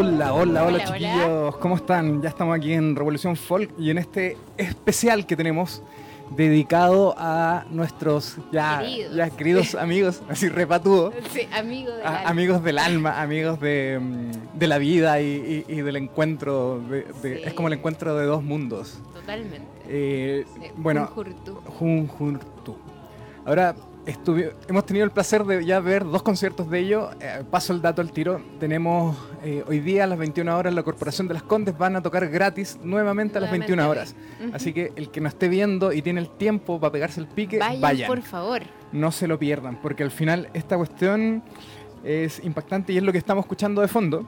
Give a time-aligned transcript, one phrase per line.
[0.00, 2.22] Hola, hola, hola, chiquillos, ¿cómo están?
[2.22, 5.82] Ya estamos aquí en Revolución Folk y en este especial que tenemos
[6.34, 11.12] dedicado a nuestros ya queridos, ya queridos amigos, así repatudo.
[11.30, 12.30] Sí, amigos del alma.
[12.30, 16.80] Amigos del alma, amigos de, mm, de la vida y, y, del encuentro.
[16.80, 18.98] De, Es como el encuentro de dos mundos.
[19.12, 19.68] Totalmente.
[19.86, 21.10] Eh, bueno,
[21.78, 22.78] Junjurtu.
[23.44, 23.74] Ahora,
[24.68, 27.10] hemos tenido el placer de ya ver dos conciertos de ellos.
[27.20, 28.40] Eh, paso el dato al tiro.
[28.58, 32.02] Tenemos eh, hoy día a las 21 horas la Corporación de las Condes van a
[32.02, 34.14] tocar gratis nuevamente a las 21 horas.
[34.52, 37.58] Así que el que no esté viendo y tiene el tiempo para pegarse el pique,
[37.58, 38.62] vayan, por favor.
[38.92, 41.42] No se lo pierdan, porque al final esta cuestión
[42.04, 44.26] es impactante y es lo que estamos escuchando de fondo.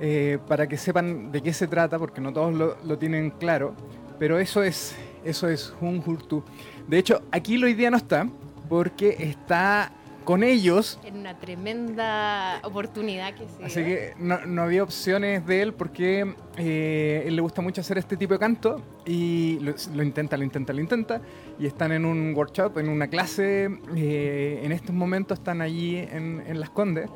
[0.00, 3.74] Eh, para que sepan de qué se trata, porque no todos lo, tienen claro.
[4.18, 6.44] Pero eso es, eso es un Hurtu.
[6.86, 8.28] De hecho, aquí hoy día no está,
[8.68, 9.92] porque está
[10.28, 11.00] con ellos.
[11.04, 17.22] En una tremenda oportunidad que se Así que no, había opciones de él porque eh,
[17.24, 20.82] él le gusta mucho hacer este tipo de canto y lo, intenta, lo intenta, lo
[20.82, 21.22] intenta.
[21.58, 23.70] Y están en un workshop, en una clase.
[23.96, 27.08] Eh, en estos momentos están allí en, Las Condes,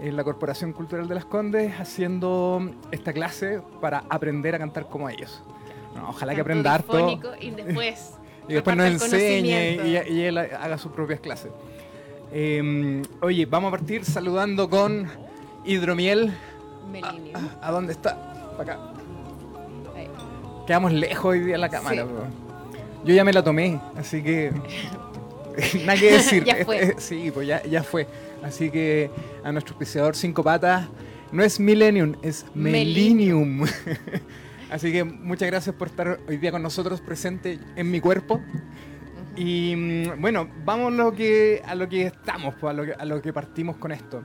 [0.00, 5.10] en la Corporación Cultural de Las Condes, haciendo esta clase para aprender a cantar como
[5.10, 5.44] ellos.
[6.08, 7.20] ojalá que aprenda harto.
[7.42, 8.17] Y después
[8.48, 11.50] y después nos enseñe y, él haga sus propias clases.
[12.32, 15.06] Em, oye, vamos a partir saludando con
[15.64, 16.32] Hidromiel.
[17.60, 18.52] ¿A, dónde está?
[18.56, 18.92] Para acá.
[20.66, 22.06] Quedamos lejos hoy día en la cámara.
[23.04, 24.52] Yo ya me la tomé, así que.
[25.84, 26.44] nada que decir.
[26.44, 26.94] ya fue.
[26.98, 28.06] sí, pues ya, ya fue.
[28.42, 29.10] Así que
[29.42, 30.86] a nuestro auspiciador Cinco Patas
[31.32, 33.66] no es Millennium, es Melinium.
[34.70, 38.42] Así que muchas gracias por estar hoy día con nosotros presente en mi cuerpo.
[39.34, 43.32] Y mm, bueno, vamos a lo que, a lo que estamos, pues, a, lo que,
[43.32, 44.22] partimos con esto.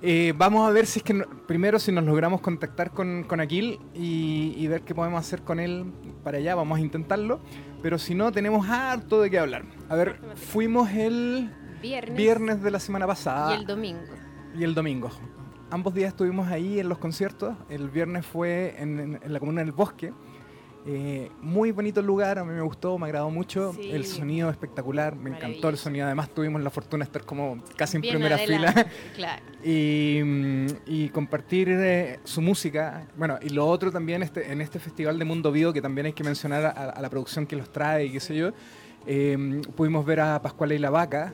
[0.00, 1.14] Eh, vamos a ver si es que
[1.46, 5.92] primero si nos logramos contactar con, con Aquil y, ver qué podemos hacer con él
[6.24, 7.40] para allá, vamos a intentarlo.
[7.82, 9.64] Pero si no, tenemos harto de qué hablar.
[9.88, 13.54] A ver, fuimos el viernes, viernes de la semana pasada.
[13.54, 14.12] Y el domingo.
[14.58, 15.10] Y el domingo
[15.72, 17.56] ambos días estuvimos ahí en los conciertos.
[17.68, 20.12] El viernes fue en, la comuna del Bosque.
[20.84, 23.72] Eh, muy bonito lugar, a mí me gustó, me agradó mucho.
[23.80, 26.06] El sonido espectacular, me encantó el sonido.
[26.06, 28.86] Además, tuvimos la fortuna de estar como casi en primera fila
[29.64, 33.06] y, compartir eh, su música.
[33.16, 36.12] Bueno, y lo otro también este, en este Festival de Mundo Vivo, que también hay
[36.12, 38.50] que mencionar a, la producción que los trae y qué sé yo.
[39.06, 41.32] Eh, pudimos ver a Pascuala y la Vaca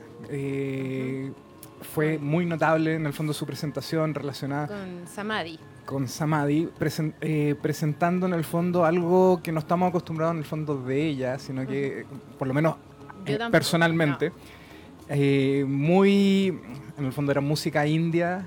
[1.81, 5.59] fue muy notable en el fondo su presentación relacionada con Samadhi.
[5.85, 6.69] Con Samadhi,
[7.21, 11.39] eh, presentando en el fondo algo que no estamos acostumbrados en el fondo de ella,
[11.39, 12.05] sino que,
[12.37, 12.75] por lo menos
[13.25, 14.31] eh, personalmente,
[15.07, 16.59] eh, muy,
[16.97, 18.45] en el fondo era música india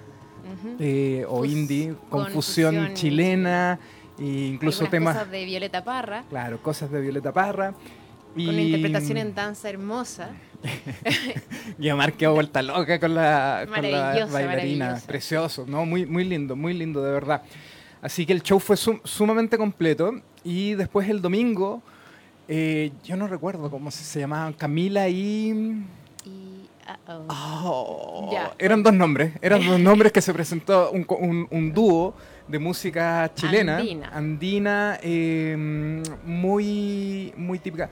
[1.29, 3.79] o indie, confusión chilena,
[4.19, 5.17] e incluso temas...
[5.17, 6.25] Cosas de Violeta Parra.
[6.29, 7.75] Claro, cosas de Violeta Parra.
[8.35, 10.31] Con una interpretación en danza hermosa.
[11.79, 15.01] Guiomar quedó vuelta loca con la, con la bailarina.
[15.07, 15.85] Precioso, ¿no?
[15.87, 17.43] Muy, muy lindo, muy lindo, de verdad.
[18.01, 20.21] Así que el show fue sumamente completo.
[20.45, 21.83] Y después el domingo,
[22.49, 25.85] eh, yo no recuerdo cómo se, llamaban, Camila y...
[27.07, 32.15] Oh, eran dos nombres, eran dos nombres que se presentó un, un, dúo
[32.49, 35.57] de música chilena, andina, andina eh,
[36.25, 37.89] muy, muy típica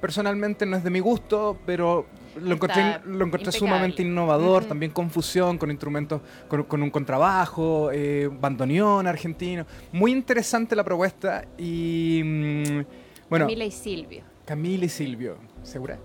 [0.00, 2.06] personalmente no es de mi gusto, pero
[2.40, 8.30] lo encontré, lo encontré sumamente innovador, también con fusión, con instrumentos, con, un contrabajo, eh,
[8.32, 9.66] bandoneón argentino.
[9.92, 12.80] Muy interesante la propuesta y mm,
[13.28, 13.46] bueno.
[13.46, 14.22] Camila y Silvio.
[14.44, 15.98] Camila y Silvio, ¿segura?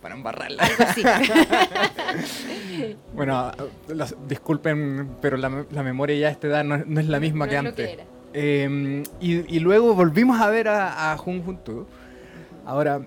[0.00, 0.64] Para embarrarla.
[0.64, 1.02] Algo así.
[3.14, 3.52] bueno,
[4.26, 5.48] disculpen, pero la,
[5.82, 7.98] memoria ya a esta edad no, es la misma que antes.
[8.34, 11.86] Em, y, luego volvimos a ver a, a Jun Juntu.
[12.64, 13.02] Ahora,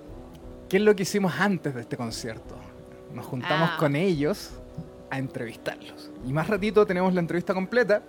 [0.76, 2.58] ¿Qué es lo que hicimos antes de este concierto?
[3.14, 3.78] Nos juntamos ah.
[3.80, 4.60] con ellos
[5.10, 6.12] a entrevistarlos.
[6.28, 8.04] Y más ratito tenemos la entrevista completa.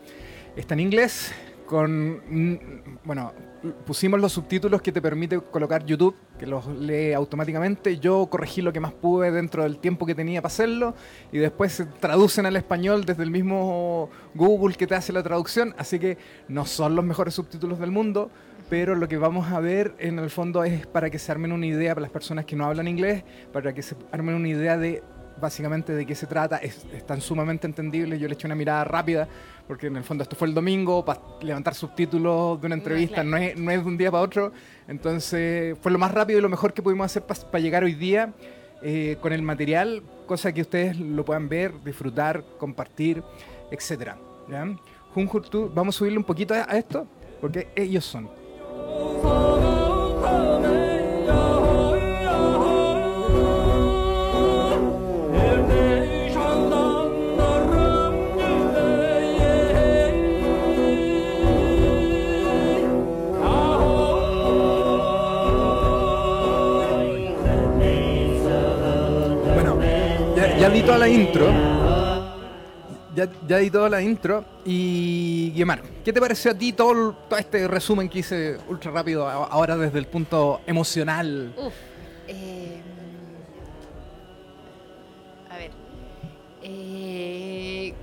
[0.57, 1.33] Está en inglés,
[1.65, 2.23] con.
[2.29, 2.59] Mm,
[3.05, 3.33] bueno,
[3.87, 7.99] pusimos los subtítulos que te permite colocar YouTube, que los lee automáticamente.
[7.99, 10.97] Yo corregí lo que más pude dentro del tiempo que tenía para hacerlo.
[11.31, 15.73] Y después se traducen al español desde el mismo Google que te hace la traducción.
[15.79, 16.19] Así que
[16.49, 18.29] no son los mejores subtítulos del mundo
[18.69, 21.67] pero lo que vamos a ver en el fondo es para que se armen una
[21.67, 23.23] idea para las personas que no hablan inglés,
[23.53, 25.03] para que se armen una idea de
[25.41, 29.29] básicamente de qué se trata, es, tan sumamente entendible, yo le eché una mirada rápida,
[29.67, 33.37] porque en el fondo esto fue el domingo, para levantar subtítulos de una entrevista no,
[33.37, 34.53] es, no, es, de un día para otro,
[34.89, 38.33] entonces fue lo más rápido y lo mejor que pudimos hacer para llegar hoy día
[38.83, 43.23] eh, con el material, cosa que ustedes lo puedan ver, disfrutar, compartir,
[43.71, 44.13] etc.
[45.13, 47.07] Junjurtu, vamos a subirle un poquito a, a esto,
[47.41, 48.46] porque ellos son.
[48.77, 49.17] Bueno,
[73.49, 74.45] Ya, di toda la intro.
[74.65, 79.77] Y Guimar, ¿qué te pareció a ti todo, este resumen que hice ultra rápido ahora
[79.77, 81.55] desde el punto emocional?
[81.57, 81.73] Uf.
[82.29, 82.81] eh,
[85.49, 85.71] a ver.
[86.63, 87.95] eh,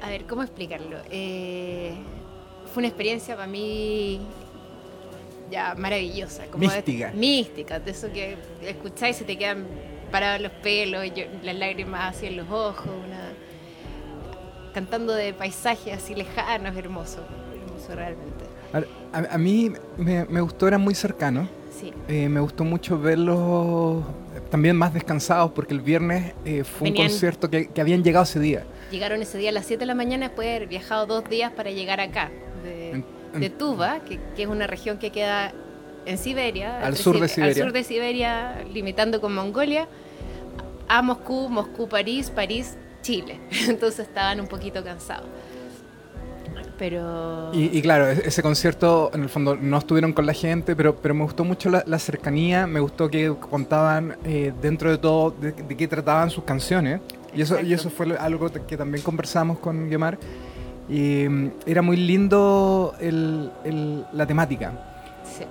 [0.00, 0.98] a ver, ¿cómo explicarlo?
[1.10, 1.92] Eh,
[2.72, 4.20] fue una experiencia para mí
[5.50, 6.44] ya maravillosa.
[6.46, 7.12] Como de- Mística.
[7.12, 9.66] mística, de eso que escucháis y se te quedan
[10.12, 13.32] parados los pelos, yo- las lágrimas así en los ojos, una-
[14.76, 17.20] cantando de paisajes así lejanos, hermoso,
[17.54, 18.44] hermoso realmente.
[19.32, 21.48] A, mí me, me gustó, eran muy cercanos.
[21.80, 21.94] Sí.
[22.08, 24.04] Eh, me gustó mucho verlos
[24.50, 28.24] también más descansados porque el viernes eh, fue Venían- un concierto que, que habían llegado
[28.24, 28.64] ese día.
[28.90, 31.52] Llegaron ese día a las 7 de la mañana después de haber viajado dos días
[31.52, 32.30] para llegar acá,
[32.62, 35.54] de, En- en- de Tuva, que, que es una región que queda
[36.04, 36.80] en Siberia.
[36.84, 37.62] Al sur de Sib- Siberia.
[37.62, 39.88] Al sur de Siberia, limitando con Mongolia,
[40.86, 42.76] a Moscú, Moscú, París, París,
[43.06, 43.38] Chile.
[43.68, 45.26] Entonces estaban un poquito cansados.
[46.78, 47.50] Pero...
[47.54, 50.96] Y, y claro, e- ese concierto en el fondo no estuvieron con la gente, pero,
[50.96, 55.30] pero me gustó mucho la, la cercanía, me gustó que contaban eh, dentro de todo
[55.30, 57.00] de, de qué trataban sus canciones.
[57.34, 60.18] Y eso, y eso fue algo que también conversamos con Guemar.
[60.88, 64.72] Y mm, era muy lindo el- el- la temática.
[65.24, 65.44] sí.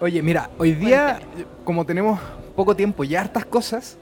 [0.00, 1.20] Oye, mira, hoy día,
[1.64, 2.18] como tenemos
[2.56, 3.96] poco tiempo y hartas cosas,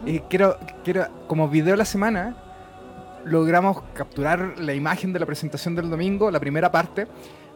[0.00, 0.08] Ujú.
[0.10, 2.34] eh, quiero, quiero, como video de la semana,
[3.24, 7.06] logramos capturar la imagen de la presentación del domingo, la primera parte.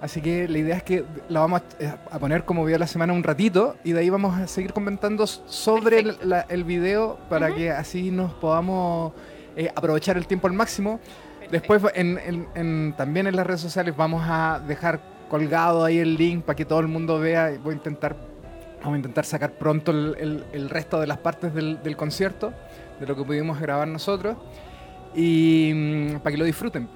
[0.00, 2.86] Así que la idea es que la vamos a, eh, poner como video de la
[2.86, 6.26] semana un ratito y de ahí vamos a seguir comentando sobre el, Perfecto.
[6.28, 9.12] la- el video para que así nos podamos
[9.56, 11.00] eh, aprovechar el tiempo al máximo.
[11.50, 16.16] Después en, en- en- también en las redes sociales vamos a dejar colgado ahí el
[16.16, 17.52] link para que todo el mundo vea.
[17.64, 18.14] Voy a intentar,
[18.80, 22.52] vamos a intentar sacar pronto el, el- el resto de las partes del, del concierto,
[23.00, 24.36] de lo que pudimos grabar nosotros,
[25.14, 26.88] y mm, para que lo disfruten.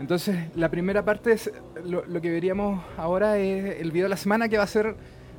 [0.00, 1.50] Entonces, la primera parte es
[1.84, 4.96] lo, lo que veríamos ahora es el video de la semana que va a ser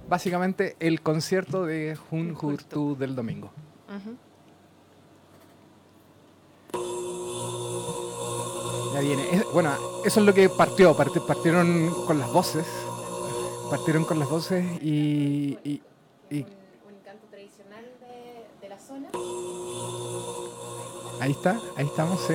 [0.08, 3.52] básicamente el concierto de Jun Hurtu del domingo.
[8.94, 9.24] Ya viene.
[9.32, 9.72] Es- bueno,
[10.06, 10.96] eso es lo que partió.
[10.96, 12.66] Parti- partieron con las voces.
[13.70, 15.58] Partieron con las voces y.
[15.64, 15.82] y-
[16.30, 19.10] y Un canto tradicional de, de la zona.
[21.20, 22.34] Ahí está, ahí estamos, sí.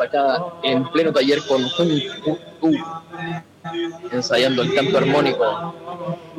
[0.00, 1.90] Acá en pleno taller con Jun
[4.10, 5.74] ensayando el canto armónico.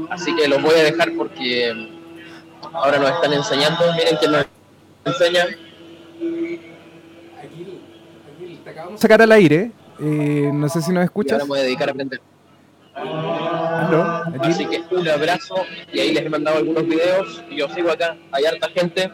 [0.09, 1.71] Así que los voy a dejar porque
[2.73, 3.93] ahora nos están enseñando.
[3.93, 4.45] Miren que nos
[5.05, 5.45] enseña.
[8.63, 9.71] te acabamos de sacar al aire.
[9.99, 11.33] Eh, no sé si nos escuchas.
[11.33, 12.21] ahora me voy a dedicar a aprender.
[14.41, 15.55] Así que un abrazo
[15.91, 18.15] y ahí les he mandado algunos videos y yo sigo acá.
[18.31, 19.11] Hay harta gente,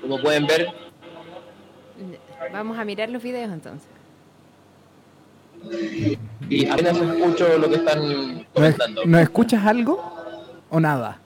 [0.00, 0.83] como pueden ver.
[2.52, 3.88] Vamos a mirar los videos entonces.
[6.48, 9.04] Y apenas escucho lo que están comentando.
[9.04, 10.02] ¿Nos escuchas algo
[10.70, 11.20] o nada?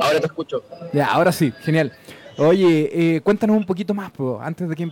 [0.00, 0.62] Ahora te escucho.
[0.92, 1.92] Ya, ahora sí, genial.
[2.36, 4.90] Oye, eh, cuéntanos un poquito más, antes de que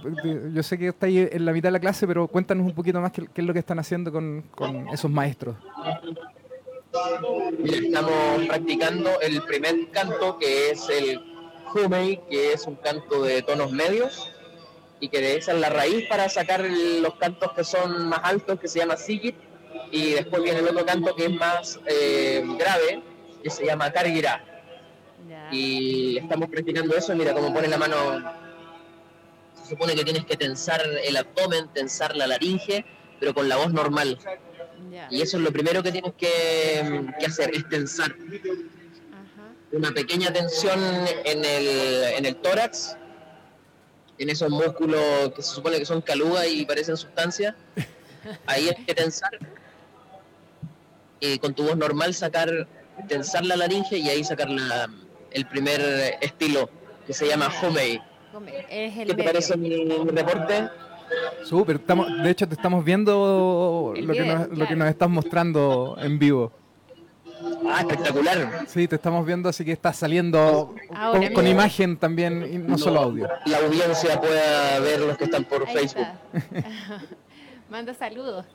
[0.54, 3.10] yo sé que estáis en la mitad de la clase, pero cuéntanos un poquito más
[3.10, 4.44] qué, es lo que están haciendo con,
[4.92, 5.56] esos maestros.
[7.64, 11.20] estamos practicando el primer canto que es el
[11.74, 14.31] Humei, que es un canto de tonos medios
[15.02, 18.68] y que esa es la raíz para sacar los cantos que son más altos, que
[18.68, 19.34] se llama Sigit,
[19.90, 23.02] y después viene el otro canto que es más eh, grave,
[23.42, 24.44] que se llama Kargira.
[25.50, 27.96] Y estamos practicando eso, mira cómo pone la mano,
[29.60, 32.84] se supone que tienes que tensar el abdomen, tensar la laringe,
[33.18, 34.20] pero con la voz normal.
[35.10, 38.14] Y eso es lo primero que tienes que, hacer, es tensar.
[39.72, 40.78] Una pequeña tensión
[41.24, 42.96] en el, en el tórax
[44.22, 47.54] en esos músculos que se supone que son calugas y parecen sustancias,
[48.46, 49.38] ahí hay que tensar
[51.22, 52.66] y con tu voz normal sacar,
[53.08, 54.90] tensar la laringe y ahí sacar la,
[55.30, 55.80] el primer
[56.20, 56.68] estilo
[57.06, 58.02] que se llama Homey.
[58.68, 60.68] ¿Qué te parece mi, reporte?
[61.44, 65.96] Súper, estamos, de hecho te estamos viendo lo, que nos, lo que nos estás mostrando
[66.00, 66.52] en vivo.
[67.68, 68.66] Ah, espectacular.
[68.66, 70.74] Sí, te estamos viendo, así que está saliendo
[71.34, 73.28] con, imagen también, y no, solo audio.
[73.46, 76.06] La audiencia pueda ver los que están por Facebook.
[77.70, 78.46] Manda saludos.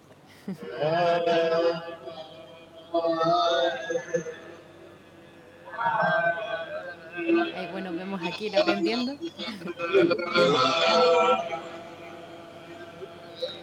[7.71, 9.13] Bueno, vemos aquí aprendiendo.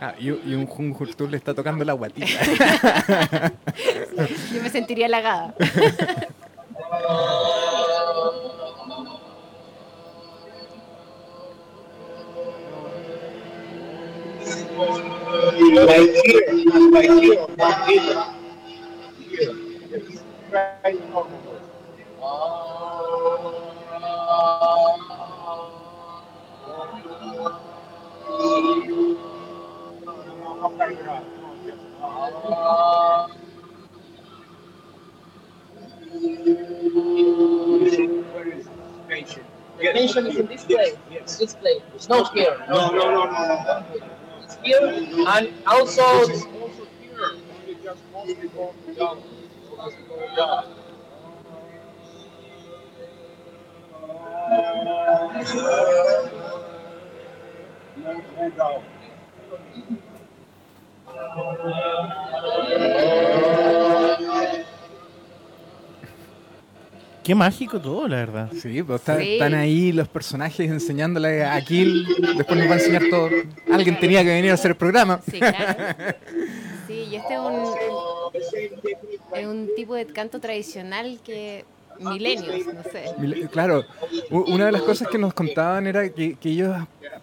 [0.06, 2.26] Ah, y, un Junjurtur le está tocando la guatita.
[4.52, 5.54] Yo me sentiría halagada.
[39.80, 40.96] Attention is in this place.
[41.10, 41.38] Yes.
[41.38, 41.80] This place.
[41.94, 42.58] It's not here.
[42.68, 43.84] No, no, no, no, no.
[44.42, 46.02] It's here and also.
[46.02, 47.30] It's also here.
[47.56, 49.22] Only just mostly going down.
[49.78, 50.64] Mostly going down.
[57.96, 58.84] No, no down.
[67.24, 68.50] Qué mágico todo, la verdad.
[68.52, 72.06] Sí, pues están ahí los personajes enseñándole a Kill.
[72.36, 73.30] Después nos va a enseñar todo.
[73.72, 75.20] Alguien tenía que venir a hacer el programa.
[75.30, 76.14] Sí, claro.
[76.86, 77.64] Sí, y este es un,
[79.34, 81.64] es un tipo de canto tradicional que
[81.98, 83.48] milenios, no sé.
[83.50, 83.84] Claro,
[84.30, 86.76] una de las cosas que nos contaban era que, que ellos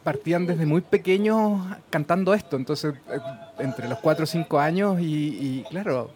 [0.04, 3.20] partían desde muy pequeños cantando esto, entonces eh,
[3.60, 6.12] entre los 4 o 5 años y, claro,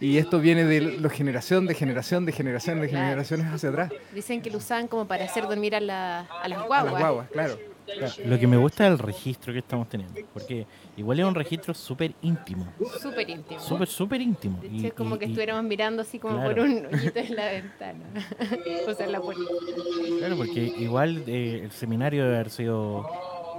[0.00, 3.92] y esto viene de la generación, de generación, de generación, de generaciones hacia atrás.
[4.12, 6.80] Dicen que lo usaban como para hacer dormir a, la, a las guaguas.
[6.80, 7.73] A las guaguas, claro.
[8.24, 11.74] Lo que me gusta es el registro que estamos teniendo, porque igual es un registro
[11.74, 12.66] súper íntimo.
[13.00, 13.60] Súper íntimo.
[13.60, 14.60] Súper, súper íntimo.
[14.62, 18.04] es como que estuviéramos mirando así como por un hoyito en la ventana.
[18.88, 19.42] o sea, en la puerta.
[20.18, 23.06] Claro, porque igual eh, el seminario debe haber sido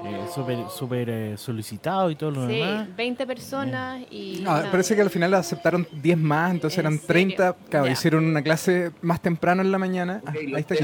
[0.05, 2.88] eh, súper super, eh, solicitado y todo lo sí, demás.
[2.95, 4.41] 20 personas y...
[4.43, 7.55] No, parece que al final aceptaron 10 más, entonces eran 30.
[7.69, 10.21] Claro, hicieron una clase más temprano en la mañana.
[10.25, 10.75] Ah, ahí está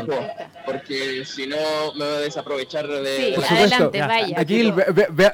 [0.66, 1.58] Porque si no
[1.98, 3.36] me voy a desaprovechar de...
[3.36, 4.40] Sí, adelante, vaya.
[4.40, 4.74] Aquí,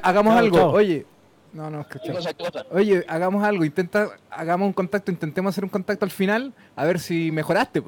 [0.02, 0.70] hagamos algo.
[0.70, 1.06] Oye,
[1.52, 1.86] no, no,
[2.72, 7.00] Oye, hagamos algo, intenta, hagamos un contacto, intentemos hacer un contacto al final, a ver
[7.00, 7.82] si mejoraste.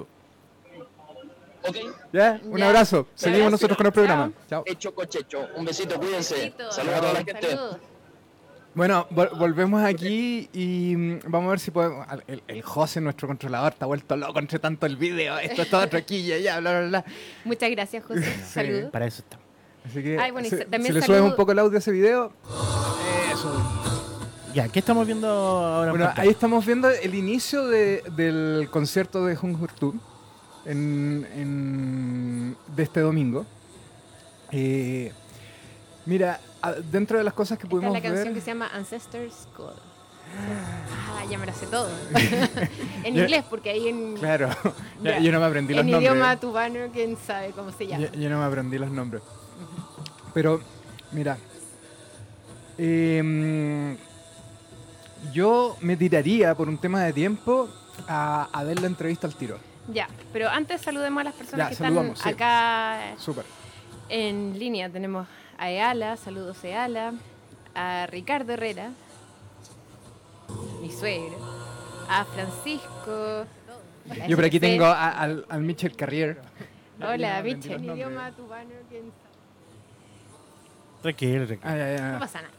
[1.62, 1.80] Pues
[2.12, 2.40] ¿Ya?
[2.44, 3.06] Un abrazo.
[3.14, 4.32] Seguimos nosotros con el programa.
[4.48, 4.62] Chao.
[4.66, 5.48] Hecho cochecho.
[5.56, 6.54] Un besito, cuídense.
[6.70, 7.58] Saludos a toda la gente.
[8.72, 12.06] Bueno, volvemos aquí y mm, vamos a ver si podemos.
[12.28, 15.38] El, el, José, nuestro controlador, está vuelto loco entre tanto el video.
[15.38, 17.04] Esto es todo otro aquí y allá, bla, bla, bla.
[17.44, 18.22] Muchas gracias, José.
[18.46, 18.90] Saludos.
[18.90, 19.46] Para eso estamos.
[19.84, 20.56] Así que Ay, bueno, si,
[20.92, 22.32] le subes un poco el audio a ese video.
[23.32, 23.52] Eso.
[24.54, 25.90] Ya, ¿qué estamos viendo ahora?
[25.90, 29.94] Bueno, ahí estamos viendo el inicio de, del concierto de Hung Tour
[30.64, 33.46] en, en, de este domingo.
[34.52, 35.12] Eh,
[36.06, 36.40] mira,
[36.90, 38.02] dentro de las cosas que pudimos ver...
[38.02, 39.74] la canción que se llama Ancestors Call.
[40.38, 41.88] Ah, ya me la sé todo.
[43.04, 44.14] en inglés, porque ahí en.
[44.14, 44.48] Claro,
[45.22, 46.10] yo no me aprendí los nombres.
[46.10, 48.06] En idioma tubano, quién sabe cómo se llama.
[48.12, 49.22] Yo, no me aprendí los nombres.
[50.32, 50.60] Pero,
[51.12, 51.36] mira.
[52.78, 53.96] Eh,
[55.32, 57.68] yo me tiraría por un tema de tiempo
[58.08, 59.58] a, a ver la entrevista al tiro.
[59.92, 63.14] Ya, pero antes saludemos a las personas que están acá
[64.08, 64.88] en línea.
[64.88, 65.26] Tenemos
[65.58, 67.14] a Eala, saludos Eala,
[67.74, 68.90] a Ricardo Herrera,
[70.80, 71.38] mi suegro,
[72.08, 73.46] a Francisco.
[74.28, 76.40] Yo por aquí tengo al, al Michel Carrier.
[77.02, 77.84] Hola, Michel.
[77.84, 79.12] idioma tubano, ¿quién
[81.02, 82.54] Tranquilo, ah, No pasa nada.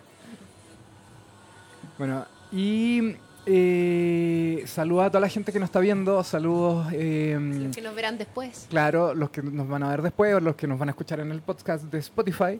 [1.98, 6.88] Bueno, y eh, saludos a toda la gente que nos está viendo, saludos...
[6.94, 8.68] Eh, los que nos verán después.
[8.70, 11.20] Claro, los que nos van a ver después o los que nos van a escuchar
[11.20, 12.60] en el podcast de Spotify.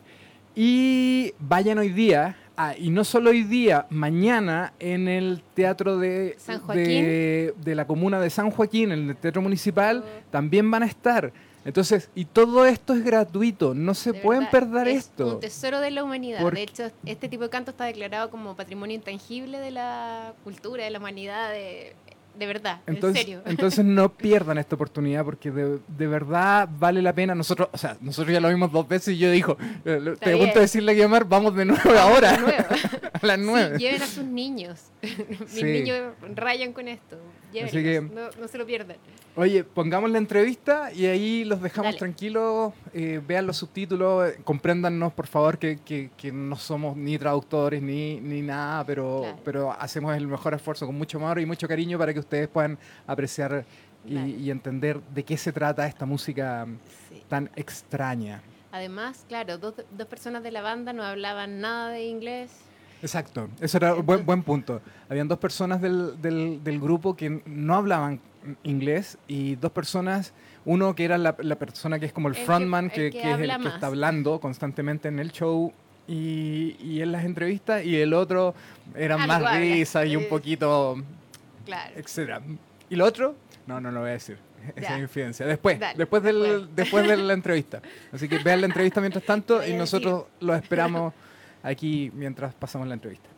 [0.54, 2.36] Y vayan hoy día,
[2.78, 6.36] y no solo hoy día, mañana en el Teatro de,
[6.74, 10.30] de, de, la Comuna de San Joaquín, en el Teatro Municipal, oh.
[10.30, 11.32] también van a estar
[11.64, 15.34] entonces, y todo esto es gratuito, no se pueden perder esto.
[15.34, 16.50] Un tesoro de la humanidad.
[16.50, 20.90] De hecho, este tipo de canto está declarado como patrimonio intangible de la cultura, de
[20.90, 21.94] la humanidad, de,
[22.38, 23.42] de verdad, entonces, en serio.
[23.46, 27.34] Entonces no pierdan esta oportunidad porque de, de, verdad vale la pena.
[27.34, 30.58] Nosotros, o sea, nosotros ya lo vimos dos veces y yo dijo, eh, te pregunto
[30.58, 32.30] decirle a Guillermo, vamos de nuevo ahora.
[33.12, 33.78] a las nueve.
[33.78, 34.80] lleven a sus niños.
[35.54, 37.18] Mis niños rayan con esto.
[38.40, 38.96] No, se lo pierdan.
[39.36, 45.12] Oye, pongamos la entrevista y ahí los dejamos tranquilos, eh, vean los subtítulos, eh, compréndannos
[45.12, 50.26] por favor que, que, no somos ni traductores ni, ni nada, pero, pero hacemos el
[50.26, 53.64] mejor esfuerzo con mucho amor y mucho cariño para que ustedes puedan apreciar
[54.06, 56.66] y, entender de qué se trata esta música
[57.28, 58.42] tan extraña.
[58.72, 62.50] Además, claro, dos, dos personas de la banda no hablaban nada de inglés
[63.02, 64.80] Exacto, eso era un buen, buen punto.
[65.08, 68.20] Habían dos personas del, del, del, grupo que no hablaban
[68.62, 70.32] inglés y dos personas,
[70.64, 73.60] uno que era la, la persona que es como el, frontman, que, que, es el
[73.60, 75.72] que está hablando constantemente en el show
[76.06, 78.54] y, y en las entrevistas, y el otro
[78.94, 80.96] era más risa y un poquito,
[81.64, 81.92] claro.
[81.96, 82.40] etcétera.
[82.88, 83.34] ¿Y lo otro?
[83.66, 84.38] No, no lo voy a decir.
[84.76, 85.46] Esa es infidencia.
[85.46, 87.82] Después, después, del, después de la entrevista.
[88.12, 91.12] Así que vean la entrevista mientras tanto y nosotros lo esperamos
[91.62, 93.28] aquí mientras pasamos la entrevista.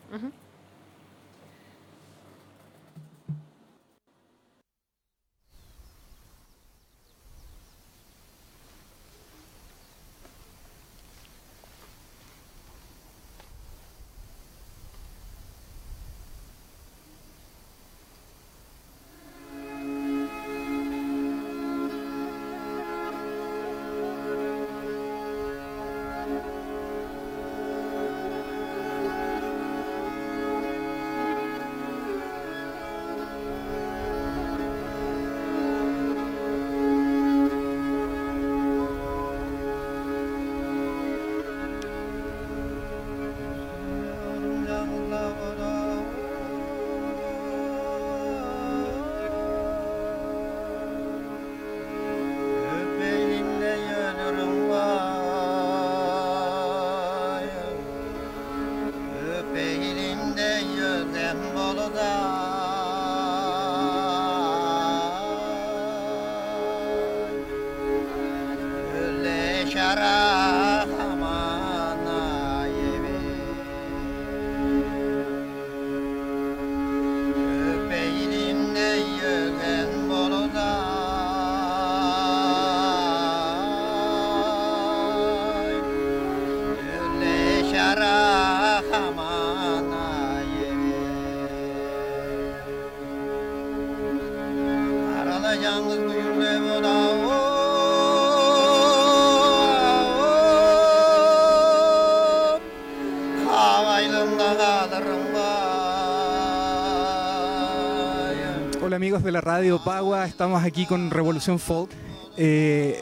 [109.25, 111.89] De la radio Pagua, estamos aquí con Revolución Folk,
[112.37, 113.01] eh,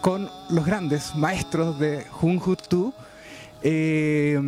[0.00, 2.92] con los grandes maestros de Hung Tu.
[3.62, 4.38] Eh,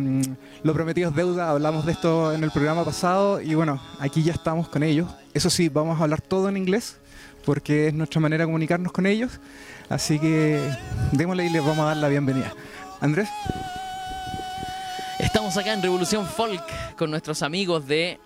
[0.63, 4.31] lo prometido es deuda, hablamos de esto en el programa pasado y bueno, aquí ya
[4.31, 5.09] estamos con ellos.
[5.33, 6.97] Eso sí, vamos a hablar todo en inglés
[7.45, 9.39] porque es nuestra manera de comunicarnos con ellos.
[9.89, 10.59] Así que
[11.11, 12.53] démosle y les vamos a dar la bienvenida.
[12.99, 13.29] Andrés.
[15.19, 16.63] Estamos acá en Revolución Folk
[16.97, 18.19] con nuestros amigos de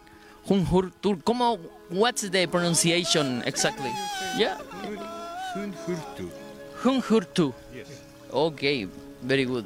[0.47, 1.21] Hunhur Tour.
[1.23, 1.59] ¿Cómo?
[1.89, 3.91] What's the pronunciation exactly?
[4.37, 4.57] Yeah.
[6.83, 7.53] Hunhurtu.
[7.73, 7.87] Yes.
[8.31, 8.87] Okay,
[9.21, 9.65] very good.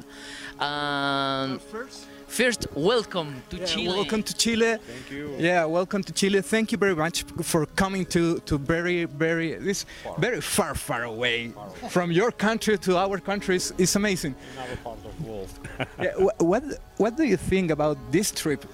[0.58, 2.06] Um, first,
[2.74, 3.88] welcome to Yeah, Chile.
[3.96, 4.76] Welcome to Chile.
[4.76, 5.34] Thank you.
[5.38, 6.40] Yeah, welcome to Chile.
[6.42, 9.84] Thank you very much for coming to to very very this
[10.18, 11.52] very far far away
[11.88, 14.34] from your country to our country is, is amazing.
[14.56, 15.48] Another part of the world.
[16.02, 16.62] Yeah, wh- what
[16.98, 18.64] what do you think about this trip?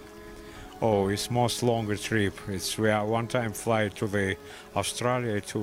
[0.83, 2.35] oh, it's most longer trip.
[2.49, 4.37] It's we are one time fly to the
[4.75, 5.61] Australia to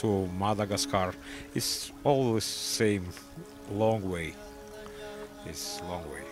[0.00, 0.06] to
[0.38, 1.12] Madagascar.
[1.54, 2.44] It's always
[2.78, 3.04] same
[3.70, 4.32] long way.
[5.50, 6.25] It's long way.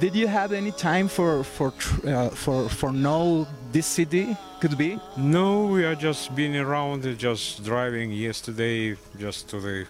[0.00, 1.72] Did you have any time for for
[2.06, 4.98] uh, for for know this city could be?
[5.16, 9.86] No, we are just been around, just driving yesterday, just to the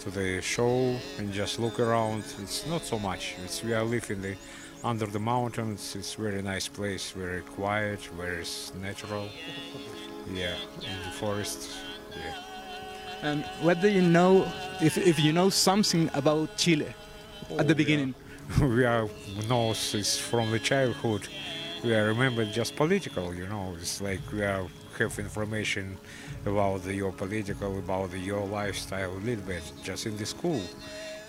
[0.00, 2.22] to the show and just look around.
[2.42, 3.34] It's not so much.
[3.44, 4.36] It's we are living the
[4.84, 5.96] under the mountains.
[5.96, 8.44] It's very nice place, very quiet, very
[8.80, 9.28] natural.
[10.32, 11.70] Yeah, in the forest.
[12.14, 12.34] Yeah.
[13.22, 14.46] And what do you know
[14.80, 16.94] if if you know something about Chile
[17.58, 18.14] at the Oh, beginning?
[18.60, 19.08] we are
[19.48, 21.28] know it's from the childhood.
[21.84, 23.74] We are remembered just political, you know.
[23.80, 24.66] It's like we are
[24.98, 25.96] have information
[26.44, 30.60] about the, your political, about the, your lifestyle a little bit just in the school.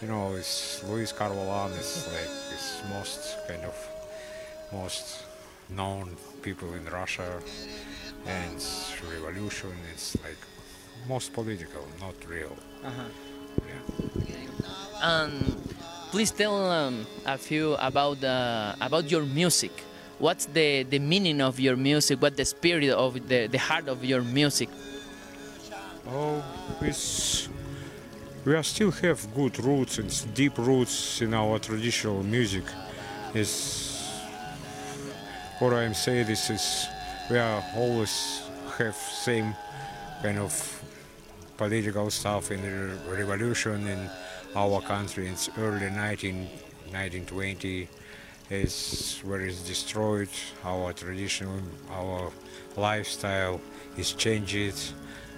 [0.01, 3.75] You know, it's Luis Carvalhan is like it's most kind of
[4.71, 5.23] most
[5.69, 7.41] known people in Russia,
[8.25, 8.63] and
[9.13, 9.71] revolution.
[9.93, 10.37] It's like
[11.07, 12.55] most political, not real.
[12.83, 13.03] Uh-huh.
[13.67, 15.01] Yeah.
[15.01, 15.31] Um,
[16.11, 19.71] please tell um, a few about uh, about your music.
[20.17, 22.21] What's the, the meaning of your music?
[22.21, 24.69] What the spirit of the, the heart of your music?
[26.07, 26.43] Oh,
[26.81, 27.47] it's
[28.43, 32.63] we still have good roots and deep roots in our traditional music.
[33.33, 34.19] Is
[35.59, 36.27] what I'm saying.
[36.27, 36.87] This is
[37.29, 38.41] we are always
[38.77, 39.55] have same
[40.23, 40.83] kind of
[41.57, 44.09] political stuff in the revolution in
[44.55, 45.27] our country.
[45.27, 46.35] It's early 19,
[46.91, 47.87] 1920
[48.49, 50.29] is where it's destroyed.
[50.63, 51.59] Our traditional
[51.91, 52.31] our
[52.75, 53.61] lifestyle
[53.97, 54.93] is changed.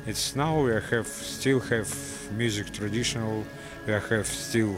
[0.06, 3.44] It's now we have still have music traditional.
[3.86, 4.76] We have still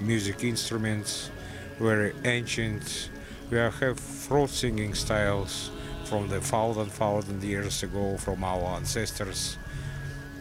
[0.00, 1.30] music instruments
[1.78, 3.10] very ancient.
[3.50, 5.70] We have throat singing styles
[6.04, 9.58] from the thousand thousand years ago from our ancestors.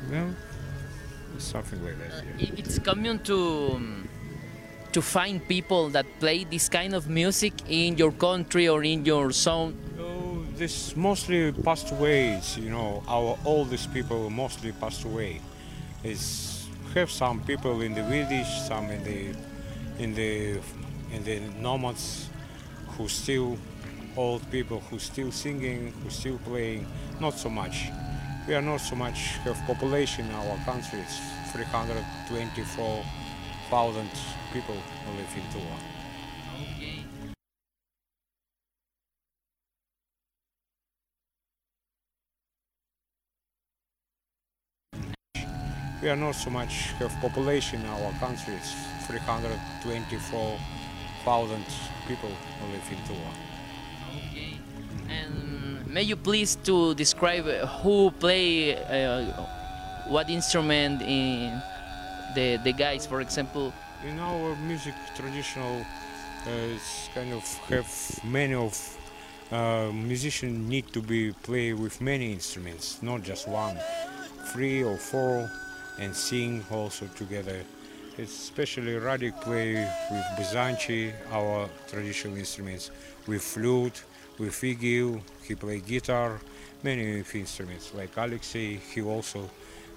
[0.09, 0.33] Well
[1.39, 2.49] something like that yeah.
[2.49, 3.79] Uh, it's common to
[4.95, 9.29] to find people that play this kind of music in your country or in your
[9.29, 9.75] zone.
[9.99, 12.39] Oh, this mostly passed away.
[12.55, 15.41] You know, our oldest people mostly passed away.
[16.01, 16.55] It's
[16.93, 19.35] have some people in the village, some in the
[20.01, 20.61] in the
[21.11, 22.29] in the nomads
[22.95, 23.57] who still
[24.15, 26.87] old people who still singing, who still playing.
[27.19, 27.89] Not so much.
[28.47, 30.99] We are not so much have population in our country.
[30.99, 31.19] It's
[31.51, 34.09] 324,000
[34.53, 35.77] people who live in Tula.
[46.03, 48.53] We are not so much have population in our country.
[48.53, 48.75] It's
[49.07, 51.65] 324,000
[52.07, 53.54] people who live in Tula.
[55.95, 59.31] May you please to describe uh, who play uh,
[60.09, 61.55] what instrument in
[62.35, 63.71] the the guys, for example.
[64.03, 67.87] In our music traditional, uh, it's kind of have
[68.25, 68.75] many of
[69.53, 73.79] uh, musicians need to be play with many instruments, not just one,
[74.51, 75.49] three or four,
[75.97, 77.63] and sing also together.
[78.17, 82.91] It's especially Radik play with Byzanti, our traditional instruments,
[83.27, 84.03] with flute,
[84.37, 86.39] with igil, he play guitar,
[86.83, 89.49] many instruments like Alexei, he also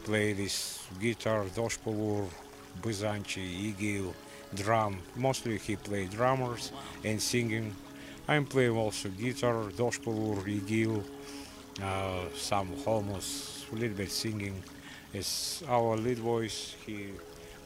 [0.05, 2.27] play this guitar, doshpolur,
[2.83, 4.14] Byzanti, igil,
[4.55, 4.98] drum.
[5.16, 6.72] Mostly he play drummers
[7.05, 7.74] and singing.
[8.27, 11.05] I'm playing also guitar, doshpolur, igil,
[11.83, 14.62] uh, some homos, a little bit singing.
[15.12, 16.74] It's our lead voice.
[16.87, 17.09] He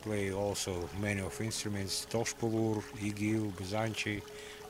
[0.03, 4.23] play also many of instruments, doshpolur, igil, Byzanti.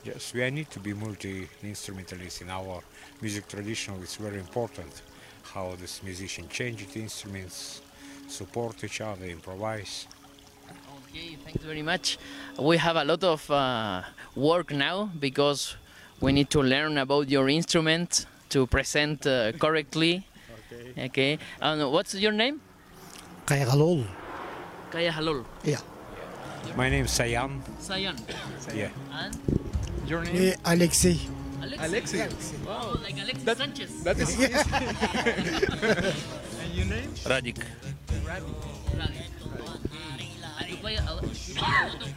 [0.03, 2.81] Yes, we need to be multi-instrumentalist in our
[3.21, 3.95] music tradition.
[4.01, 5.01] It's very important
[5.53, 7.81] how this musician change the instruments,
[8.27, 10.07] support each other, improvise.
[11.09, 12.17] Okay, thanks very much.
[12.59, 14.01] We have a lot of uh,
[14.35, 15.77] work now because
[16.19, 20.27] we need to learn about your instrument to present uh, correctly.
[20.71, 21.05] Okay.
[21.05, 21.39] Okay.
[21.61, 22.59] And what's your name?
[23.45, 24.05] Kaya Galol.
[24.91, 25.45] Kaya Halol.
[25.63, 25.79] Yeah.
[26.75, 27.61] My name is Sayan.
[27.79, 28.17] Sayan.
[28.75, 28.89] Yeah.
[29.11, 29.62] And
[30.05, 30.35] Your name?
[30.35, 31.17] Eh, Alexei.
[31.61, 31.83] Alex.
[31.83, 32.53] Alexis.
[32.67, 34.03] Wow, like Alexis Sanchez.
[34.03, 34.37] That is
[36.59, 37.09] and your name?
[37.23, 37.63] Radik.
[40.59, 42.11] And you play a, you play a lot of instruments.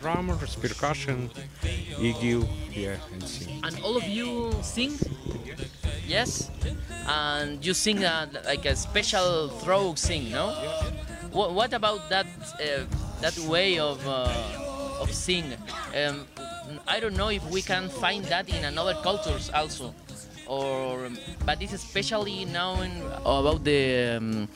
[0.00, 1.30] Drummers, percussion,
[1.98, 3.60] igil, yeah, and sing.
[3.62, 4.98] And all of you sing?
[6.06, 6.50] Yes?
[7.06, 10.50] And you sing uh, like a special throw sing, no?
[11.30, 12.26] What, what about that
[12.60, 12.84] uh,
[13.20, 14.28] that way of uh,
[15.00, 15.54] of sing?
[15.94, 16.26] Um,
[16.86, 19.94] I don't know if we can find that in another cultures also,
[20.46, 21.08] or
[21.44, 22.90] but it's especially known
[23.24, 24.16] about the.
[24.16, 24.48] Um,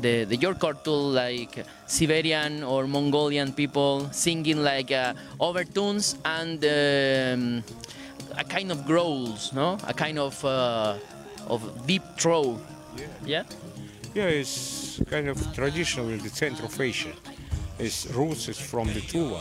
[0.00, 7.64] the, the your culture like Siberian or Mongolian people singing like uh, overtones and um,
[8.36, 9.76] a kind of growls, no?
[9.86, 10.96] A kind of uh,
[11.48, 12.60] of deep throw.
[13.24, 13.44] Yeah.
[14.14, 17.12] Yeah, it's kind of traditional in the center of Asia.
[17.78, 19.40] Its roots is from the Tuva.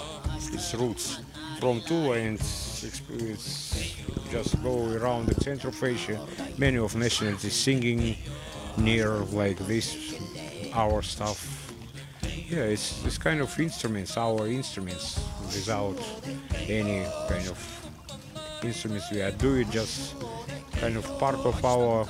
[0.54, 1.20] Its roots
[1.60, 3.96] from Tuva and it's,
[4.32, 6.20] just go around the center of Asia.
[6.58, 8.16] Many of nationalities singing
[8.78, 10.16] near like this,
[10.74, 11.74] our stuff.
[12.24, 15.98] Yeah, it's it's kind of instruments, our instruments, without
[16.68, 17.60] any kind of
[18.64, 20.16] instruments we are doing, just
[20.74, 22.08] kind of part of our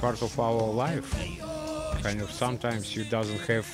[0.00, 1.10] part of our life.
[2.02, 3.66] Kind of sometimes you doesn't have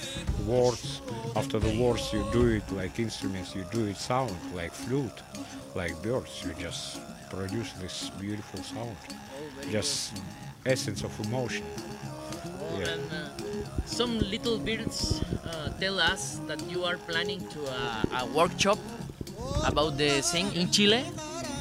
[0.47, 1.01] words.
[1.35, 5.23] After the words you do it like instruments, you do it sound like flute,
[5.75, 6.45] like birds.
[6.45, 8.97] You just produce this beautiful sound.
[9.71, 10.21] Just
[10.67, 11.64] essence of emotion.
[12.79, 12.88] Yeah.
[12.88, 13.29] And uh,
[13.87, 18.79] some little birds uh, tell us that you are planning to uh, a workshop
[19.64, 21.03] about the sing in Chile.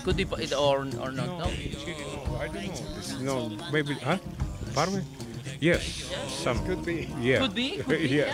[0.04, 1.28] Could be it or or not?
[1.28, 1.48] No.
[2.40, 2.96] I don't know.
[2.96, 4.18] This, no, maybe, huh?
[4.74, 5.04] Pardon?
[5.60, 6.64] Yes, some.
[6.66, 7.10] Could be.
[7.20, 7.40] Yeah.
[7.40, 8.34] Could be, could be, yeah.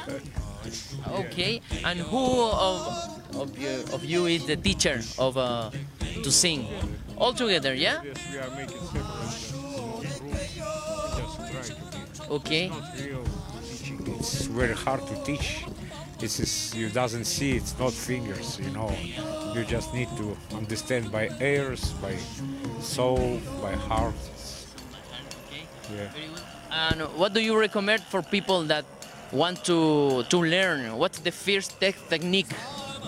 [1.12, 1.62] Okay.
[1.84, 5.70] And who of of you, of you is the teacher of uh,
[6.24, 6.68] to sing?
[7.18, 8.02] All together, yeah.
[8.04, 10.54] Yes, we are making separate groups.
[11.18, 12.34] Just try to be.
[12.34, 12.72] Okay.
[12.72, 14.16] It's teaching.
[14.20, 15.66] It's very hard to teach.
[16.22, 17.52] It's just, you doesn't see.
[17.52, 18.60] It's not fingers.
[18.60, 18.92] You know.
[19.54, 22.16] You just need to understand by ears, by
[22.80, 24.16] soul, by heart.
[25.94, 26.10] Yeah.
[26.74, 28.86] And what do you recommend for people that
[29.32, 30.98] want to to learn?
[30.98, 32.50] What's the first tech technique?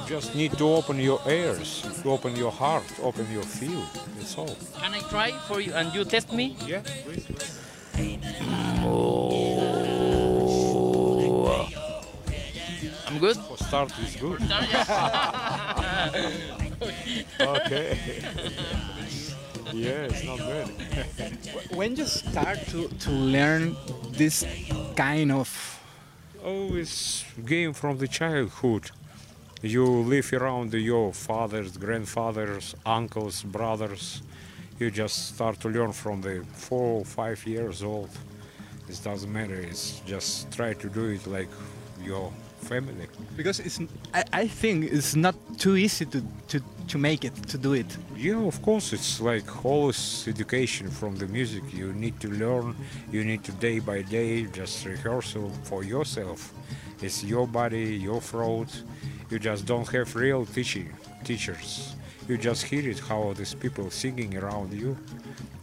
[0.07, 3.89] Just need to open your ears, to open your heart, open your field.
[4.17, 4.55] That's all.
[4.77, 6.55] Can I try for you and you test me?
[6.67, 7.25] Yeah, please.
[8.85, 9.55] Oh.
[13.07, 13.37] I'm good.
[13.37, 14.41] For start is good.
[17.41, 17.97] okay.
[19.75, 20.69] yeah, it's not bad.
[21.75, 23.75] When you start to, to learn
[24.11, 24.45] this
[24.95, 25.49] kind of
[26.47, 28.91] Oh, it's game from the childhood.
[29.63, 34.21] You live around your fathers, grandfathers, uncles, brothers.
[34.77, 38.11] You just start to learn from the four or five years old.
[38.87, 39.55] It doesn't matter.
[39.55, 41.49] It's just try to do it like
[42.03, 42.31] your
[42.67, 43.07] family.
[43.37, 43.79] because it's
[44.13, 47.97] I, I think it's not too easy to, to, to make it to do it.
[48.17, 51.63] Yeah, of course, it's like always education from the music.
[51.73, 52.75] You need to learn,
[53.11, 56.53] you need to day by day just rehearsal for yourself.
[57.01, 58.69] It's your body, your throat.
[59.29, 60.89] You just don't have real teaching
[61.23, 61.95] teachers.
[62.27, 64.97] You just hear it how these people singing around you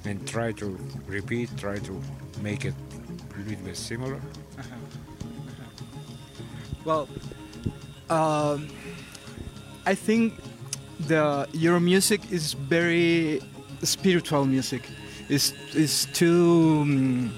[0.04, 2.00] and try to repeat, try to
[2.40, 2.74] make it
[3.34, 4.20] a little bit similar.
[6.85, 7.09] Well,
[8.11, 8.68] um,
[9.87, 10.35] I think
[11.07, 13.40] the your music is very
[13.83, 14.83] spiritual music.
[15.29, 17.33] It's it's too um,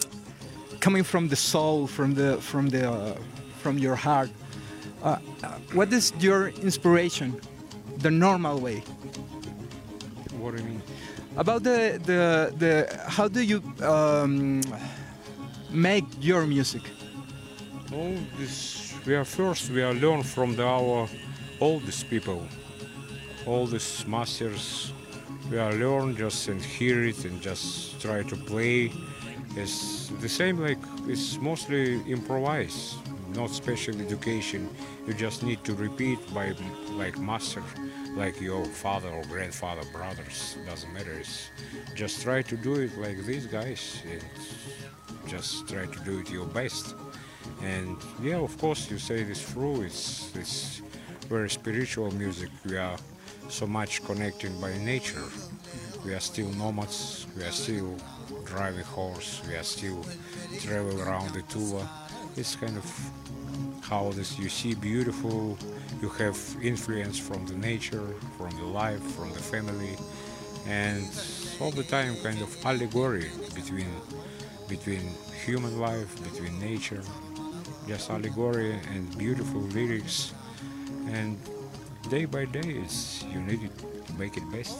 [0.80, 3.16] coming from the soul, from the from the uh,
[3.58, 4.30] from your heart.
[5.02, 7.40] Uh, uh, what is your inspiration?
[7.98, 8.82] The normal way
[10.38, 10.82] What do you mean?
[11.36, 14.60] about the the the how do you um,
[15.70, 16.82] make your music?
[17.92, 19.70] Oh, this we are first.
[19.70, 21.08] We are learn from the, our
[21.60, 22.46] oldest people,
[23.46, 24.92] oldest masters.
[25.50, 28.92] We are learn just and hear it and just try to play.
[29.56, 32.96] It's the same like it's mostly improvise,
[33.34, 34.68] not special education.
[35.06, 36.54] You just need to repeat by
[36.92, 37.62] like master,
[38.16, 40.56] like your father or grandfather, brothers.
[40.66, 41.12] Doesn't matter.
[41.12, 41.50] It's
[41.94, 44.24] just try to do it like these guys and
[45.28, 46.94] just try to do it your best
[47.64, 49.82] And yeah, of course, you say this through.
[49.82, 50.82] It's this
[51.28, 52.50] very spiritual music.
[52.66, 52.98] We are
[53.48, 55.24] so much connected by nature.
[56.04, 57.26] We are still nomads.
[57.36, 57.96] We are still
[58.44, 59.40] driving horse.
[59.48, 60.04] We are still
[60.60, 61.88] travel around the Tula.
[62.36, 62.86] It's kind of
[63.80, 65.56] how this you see beautiful.
[66.02, 69.96] You have influence from the nature, from the life, from the family,
[70.66, 71.08] and
[71.60, 73.88] all the time kind of allegory between
[74.68, 75.04] between
[75.44, 77.02] human life, between nature,
[77.86, 80.32] just allegory and beautiful lyrics.
[81.08, 81.38] And
[82.08, 84.78] day by day, it's you need to make it best.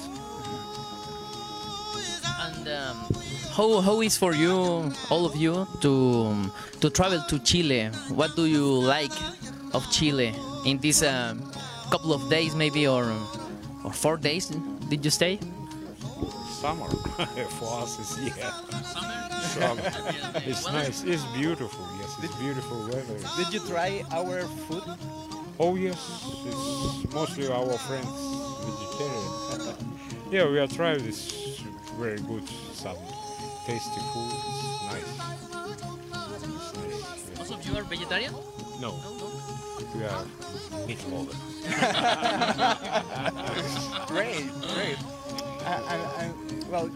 [2.40, 2.96] And um,
[3.52, 7.88] how, how is for you, all of you, to to travel to Chile?
[8.08, 9.12] What do you like
[9.72, 10.34] of Chile
[10.66, 11.40] in this um,
[11.90, 13.04] couple of days, maybe, or
[13.84, 14.48] or four days?
[14.88, 15.38] Did you stay?
[16.60, 16.88] Summer
[17.60, 18.50] for us is yeah.
[18.92, 19.23] Summer.
[20.46, 21.04] It's nice.
[21.04, 21.86] It's beautiful.
[22.00, 23.18] Yes, it's beautiful weather.
[23.36, 24.82] Did you try our food?
[25.60, 25.96] Oh yes,
[26.46, 28.08] it's mostly our friends
[28.66, 29.30] vegetarian.
[30.34, 31.60] yeah, we are trying this
[31.98, 32.96] very good, some
[33.66, 34.32] tasty food.
[34.34, 35.10] It's nice.
[36.34, 37.38] It's nice.
[37.38, 38.34] Most of you are vegetarian?
[38.80, 38.94] No,
[39.94, 40.24] we are
[40.86, 41.36] meat lovers.
[44.08, 44.98] great, great.
[45.64, 46.32] Uh, and, and,
[46.70, 46.90] well,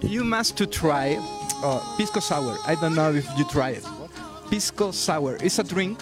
[0.00, 1.18] you must to try
[1.62, 2.56] uh, pisco sour.
[2.66, 3.84] I don't know if you try it.
[4.50, 5.36] Pisco sour.
[5.40, 6.00] It's a drink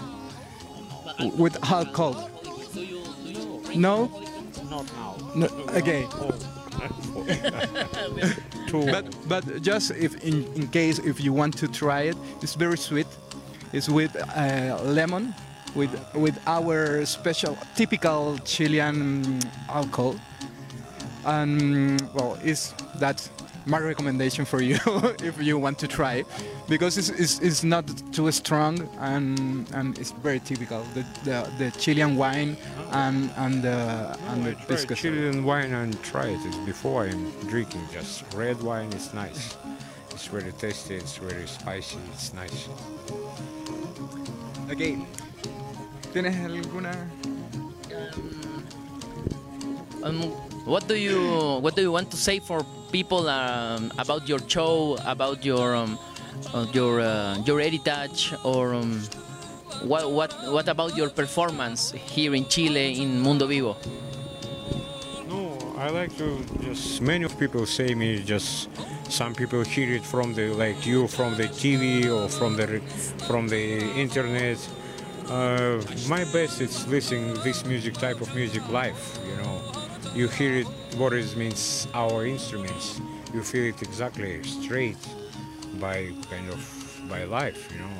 [1.37, 2.31] with alcohol.
[3.75, 4.11] No?
[4.71, 5.17] Not now.
[5.35, 6.07] No, okay.
[8.73, 12.77] But but just if in, in case if you want to try it, it's very
[12.77, 13.07] sweet.
[13.73, 15.35] It's with uh, lemon,
[15.75, 20.17] with with our special typical Chilean alcohol.
[21.25, 23.31] And well, is that's
[23.67, 24.79] my recommendation for you
[25.23, 26.27] if you want to try it,
[26.69, 31.71] because it's, it's, it's not too strong and and it's very typical the the, the
[31.79, 32.57] Chilean wine
[32.93, 34.95] and and the and the I tried pisco.
[34.95, 34.97] sour.
[34.97, 36.41] Chilean wine and try it.
[36.45, 38.93] It's before I'm drinking just red wine.
[38.93, 39.57] It's nice.
[40.11, 40.95] It's very tasty.
[40.97, 41.99] It's very spicy.
[42.13, 42.69] It's nice.
[44.71, 44.99] Okay.
[46.13, 46.95] ¿Tienes alguna?
[50.05, 50.21] Um,
[50.65, 52.63] what do you what do you want to say for
[52.95, 55.99] people um, about your show, about your um,
[56.55, 59.03] uh, your uh, your heritage, or um,
[59.83, 63.77] what what what about your performance here in Chile in Mundo Vivo?
[65.27, 67.03] No, I like to just.
[67.03, 68.71] Many of people say me just.
[69.11, 72.81] Some people hear it from the like you from the TV or from the
[73.27, 73.65] from the
[73.99, 74.59] internet.
[75.29, 79.03] Uh, my best is listening this music type of music live.
[79.29, 79.84] You know,
[80.15, 83.01] you hear it what it means our instruments.
[83.33, 84.97] You feel it exactly straight
[85.81, 86.61] by kind of
[87.09, 87.69] by life.
[87.73, 87.91] You know,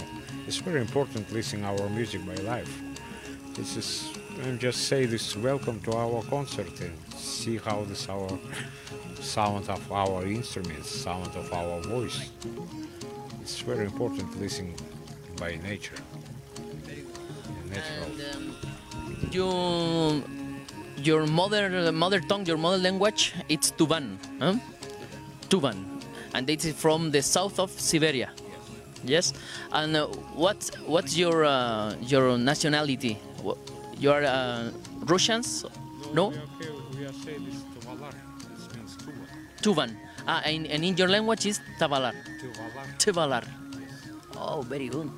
[0.47, 2.83] it's very important listening our music by life.
[3.55, 4.11] This is
[4.43, 8.39] and just say this welcome to our concert and see how this our
[9.21, 12.31] sound of our instruments, sound of our voice.
[13.43, 14.77] It's very important listening
[15.37, 15.97] by nature.
[17.71, 18.05] Natural.
[18.05, 18.57] And, um,
[19.33, 20.44] you
[20.97, 24.55] your mother mother tongue, your mother language, it's Tuvan, huh?
[25.49, 25.77] Tuvan,
[26.35, 28.31] and it is from the south of Siberia.
[29.05, 29.33] Yes,
[29.73, 33.19] and uh, what what's your uh, your nationality?
[33.99, 34.71] You are uh,
[35.07, 35.65] Russians?
[36.13, 36.43] No, We are,
[36.99, 38.15] we are Tuvalar.
[38.75, 39.27] Means Tuva.
[39.63, 39.97] Tuvan.
[40.27, 42.15] Ah, and, and in your language is Tavalar.
[42.99, 43.45] Tibalar.
[44.37, 45.11] Oh, very good.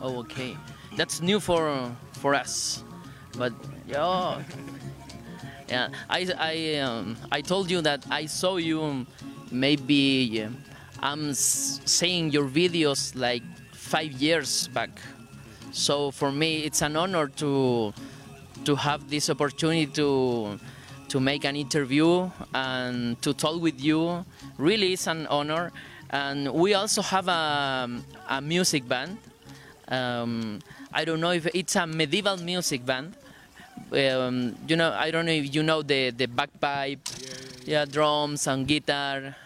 [0.00, 0.56] Oh, okay.
[0.96, 2.84] That's new for for us,
[3.36, 3.52] but
[3.86, 4.42] yeah,
[5.68, 5.88] yeah.
[6.08, 9.06] I I um, I told you that I saw you
[9.50, 10.56] maybe um,
[11.00, 13.42] I'm seeing your videos like
[13.72, 14.90] five years back.
[15.72, 17.92] So for me, it's an honor to
[18.64, 20.58] to have this opportunity to
[21.08, 24.24] to make an interview and to talk with you.
[24.56, 25.72] Really, it's an honor.
[26.08, 27.88] And we also have a,
[28.28, 29.18] a music band.
[29.88, 30.60] Um,
[30.92, 33.14] I don't know if it's a medieval music band.
[33.92, 37.06] Um, you know, I don't know if you know the the bagpipe,
[37.66, 39.36] yeah, drums and guitar.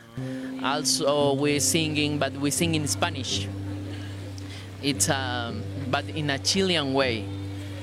[0.62, 3.48] Also, we're singing, but we sing in Spanish.
[4.82, 7.24] It's um, but in a Chilean way.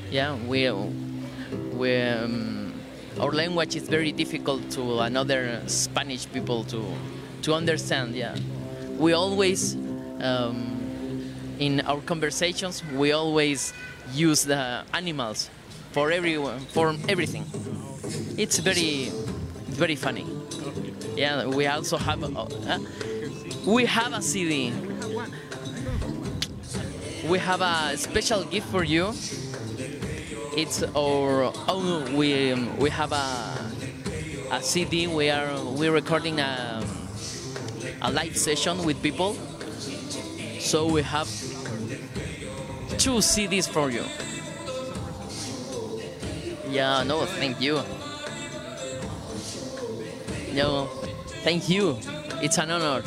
[0.09, 0.71] Yeah, we
[1.75, 2.73] we um,
[3.19, 6.79] our language is very difficult to another Spanish people to
[7.41, 8.15] to understand.
[8.15, 8.37] Yeah,
[8.97, 9.75] we always
[10.21, 10.79] um,
[11.59, 13.73] in our conversations we always
[14.13, 15.49] use the animals
[15.93, 17.45] for everyone for everything.
[18.37, 19.11] It's very
[19.69, 20.25] very funny.
[21.15, 22.79] Yeah, we also have uh,
[23.65, 24.73] we have a CD.
[27.29, 29.13] we have a special gift for you.
[30.57, 32.17] It's our own.
[32.17, 33.53] We we have a
[34.51, 35.07] a CD.
[35.07, 36.83] We are we're recording a
[38.01, 39.37] a live session with people.
[40.59, 41.29] So we have
[42.97, 44.03] two CDs for you.
[46.73, 47.83] Yeah, no, thank you.
[50.53, 50.87] No,
[51.45, 51.99] thank you.
[52.41, 53.03] It's an honor.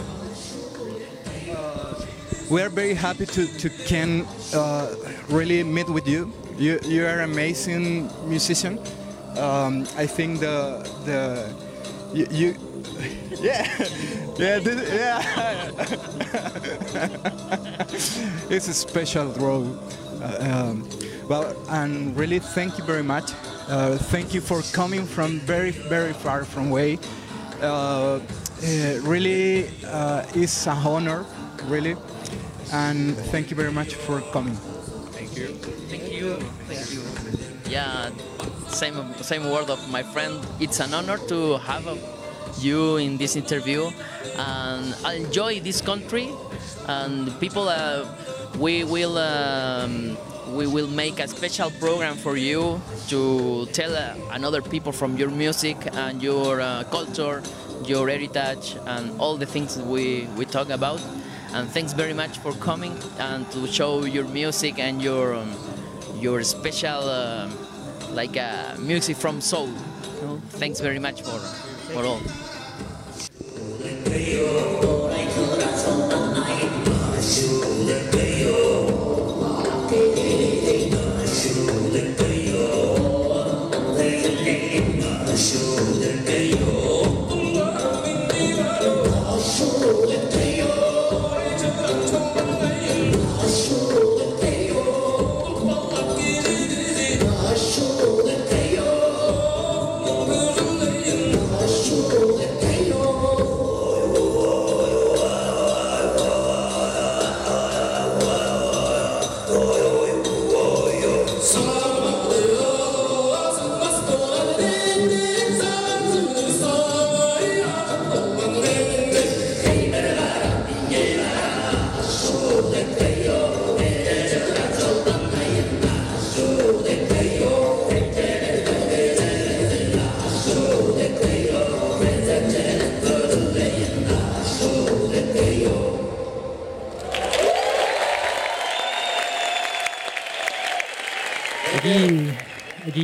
[2.48, 4.94] We are very happy to, to can uh,
[5.28, 6.32] really meet with you.
[6.56, 8.78] You you are an amazing musician.
[9.36, 11.50] Um, I think the the
[12.14, 12.54] you, you
[13.42, 13.66] yeah
[14.38, 15.18] yeah this, yeah
[18.54, 19.66] it's a special role.
[20.22, 20.88] Uh, um,
[21.28, 23.32] well, and really thank you very much.
[23.68, 26.98] Uh, thank you for coming from very very far from way.
[27.60, 28.20] Uh,
[28.62, 31.26] it really uh, is an honor,
[31.64, 31.96] really,
[32.72, 34.54] and thank you very much for coming.
[35.10, 35.48] Thank you.
[35.90, 36.36] Thank you.
[36.70, 37.02] Thank you.
[37.68, 38.10] Yeah,
[38.68, 40.38] same same word of my friend.
[40.60, 41.96] It's an honor to have uh,
[42.60, 43.90] you in this interview,
[44.38, 46.30] and I enjoy this country.
[46.86, 48.06] And people, uh,
[48.58, 50.16] we will um,
[50.56, 55.30] we will make a special program for you to tell uh, another people from your
[55.30, 57.42] music and your uh, culture,
[57.84, 61.00] your heritage, and all the things we we talk about.
[61.52, 65.34] And thanks very much for coming and to show your music and your.
[65.34, 65.52] Um,
[66.20, 67.48] your special uh,
[68.12, 69.68] like uh, music from soul.
[70.58, 71.38] Thanks very much for
[71.92, 72.20] for all.
[85.36, 87.15] 不朽的理由。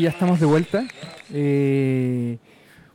[0.02, 0.84] Ya estamos de vuelta.
[1.32, 2.38] Eh,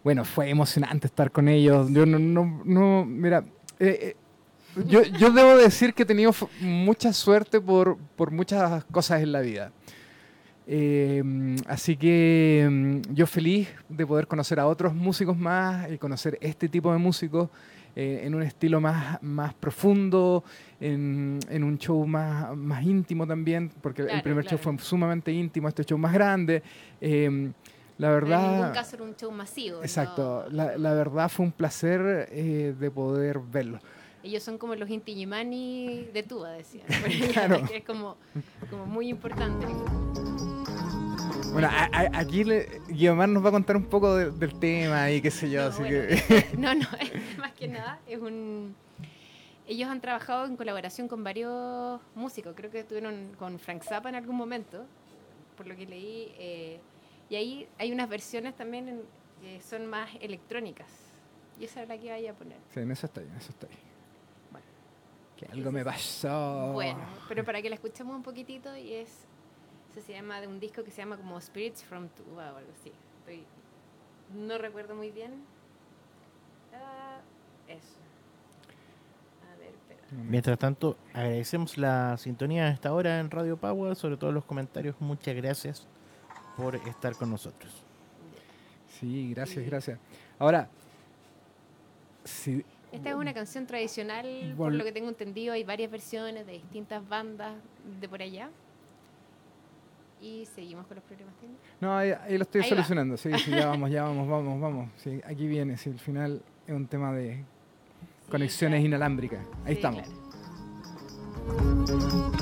[0.03, 1.89] bueno, fue emocionante estar con ellos.
[1.91, 3.43] Yo no, no, no mira,
[3.80, 4.16] eh, eh,
[4.86, 9.41] yo, yo debo decir que he tenido mucha suerte por, por muchas cosas en la
[9.41, 9.72] vida.
[10.70, 11.24] Eh,
[11.68, 16.68] así que mm, yo feliz de poder conocer a otros músicos más y conocer este
[16.68, 17.49] tipo de músicos
[17.99, 20.43] eh, en un estilo más, más profundo,
[20.79, 24.77] en, en un show más, más íntimo también, porque el Claro, primer show claro.
[24.77, 26.61] fue sumamente íntimo, este show más grande.
[27.01, 27.51] Eh,
[27.97, 28.73] la Pero en ningún verdad...
[28.75, 29.81] caso era un show masivo.
[29.81, 30.55] Exacto, no.
[30.55, 33.79] la, la verdad fue un placer eh, de poder verlo.
[34.21, 36.85] Ellos son como los Inti Illimani de Tuba, decían.
[37.33, 37.55] Claro.
[37.73, 38.17] es como,
[38.69, 39.65] como muy importante.
[41.51, 45.09] Bueno, a- a- aquí le- Guiomar nos va a contar un poco de- del tema
[45.11, 46.45] y qué sé yo, No, así bueno, que...
[46.57, 46.86] No, no,
[47.39, 48.75] más que nada es un...
[49.67, 54.15] Ellos han trabajado en colaboración con varios músicos, creo que estuvieron con Frank Zappa en
[54.15, 54.86] algún momento,
[55.57, 56.80] por lo que leí, eh,
[57.30, 59.01] y ahí hay unas versiones también
[59.41, 60.88] que son más electrónicas,
[61.59, 62.57] y esa es la que vaya a poner.
[62.73, 63.69] Sí, en eso estoy, en eso estoy.
[64.51, 64.65] Bueno.
[65.36, 66.71] Que algo me pasó.
[66.71, 69.09] Bueno, pero para que la escuchemos un poquitito, y es,
[70.01, 72.91] se llama de un disco que se llama como Spirits from Tuba o algo así.
[73.19, 73.45] Estoy-
[74.35, 75.31] no recuerdo muy bien.
[76.73, 77.19] Ah,
[77.67, 77.97] eso.
[79.53, 80.01] A ver, espera.
[80.29, 84.95] Mientras tanto, agradecemos la sintonía a esta hora en Radio Power, sobre todo los comentarios.
[84.99, 85.87] Muchas gracias
[86.55, 87.71] por estar con nosotros.
[88.99, 89.99] Sí, gracias, gracias.
[90.39, 90.67] Ahora,
[92.23, 96.53] si, Esta es una canción tradicional, por lo que tengo entendido, hay varias versiones de
[96.53, 97.53] distintas bandas
[97.99, 98.49] de por allá.
[100.22, 101.65] Y seguimos con los problemas técnicos.
[101.80, 103.18] no, ahí, ahí lo estoy Ahí solucionando.
[103.18, 104.89] Sí, sí, ya vamos, ya vamos, vamos, vamos.
[104.97, 107.43] Sí, aquí viene, sí, el final es un tema de
[108.30, 108.88] conexiones claro.
[108.88, 109.45] inalámbricas.
[109.65, 110.03] Ahí estamos.
[111.86, 112.36] claro.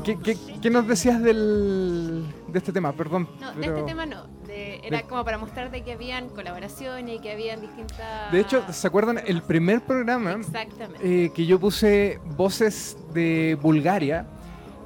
[0.00, 2.92] ¿Qué, qué, qué, qué nos decías del, de este tema?
[2.92, 3.28] Perdón.
[3.40, 4.26] No, pero- de este tema no.
[4.46, 8.32] de- era De- como para mostrarte que habían colaboraciones y que habían distintas.
[8.32, 9.20] De hecho, ¿se acuerdan?
[9.26, 11.24] El primer programa Exactamente.
[11.24, 14.26] eh, que yo puse voces de Bulgaria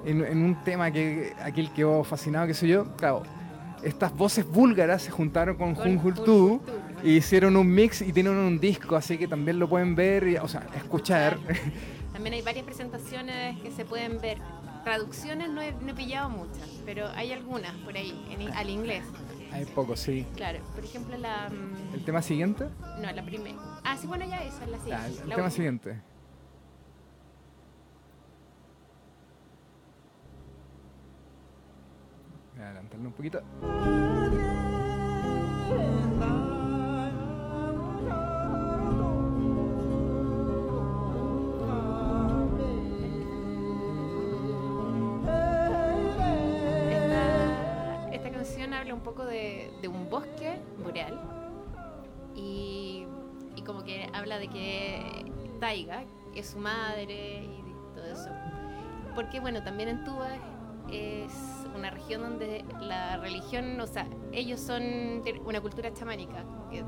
[0.04, 2.86] en, en un tema que aquel quedó fascinado, qué sé yo.
[2.96, 3.22] Claro,
[3.82, 6.60] estas voces búlgaras se juntaron con Con Junjurtu
[7.04, 10.36] y hicieron un mix y tienen un disco, así que también lo pueden ver, y-
[10.36, 11.36] o sea, escuchar.
[12.12, 14.38] También hay varias presentaciones que se pueden ver.
[14.86, 19.04] Traducciones no he, no he pillado muchas, pero hay algunas por ahí, en al inglés.
[19.50, 20.24] Hay poco, sí.
[20.36, 21.48] Claro, por ejemplo, la.
[21.48, 22.68] mm, ¿El tema siguiente?
[23.00, 23.58] No, la primera.
[23.82, 25.06] Ah, sí, bueno, ya esa es la siguiente.
[25.08, 25.50] el la tema última.
[25.50, 26.00] siguiente.
[32.54, 33.42] Voy a adelantarlo un poquito.
[49.06, 51.18] Poco de, de un bosque boreal
[52.34, 53.06] y,
[53.54, 55.24] y como que habla de que
[55.60, 56.04] Taiga
[56.34, 58.28] es su madre y todo eso.
[59.14, 60.28] Porque bueno, también en Tuba
[60.92, 61.32] es
[61.74, 64.82] una región donde la religión, o sea, ellos son
[65.46, 66.44] una cultura chamánica.
[66.70, 66.84] que,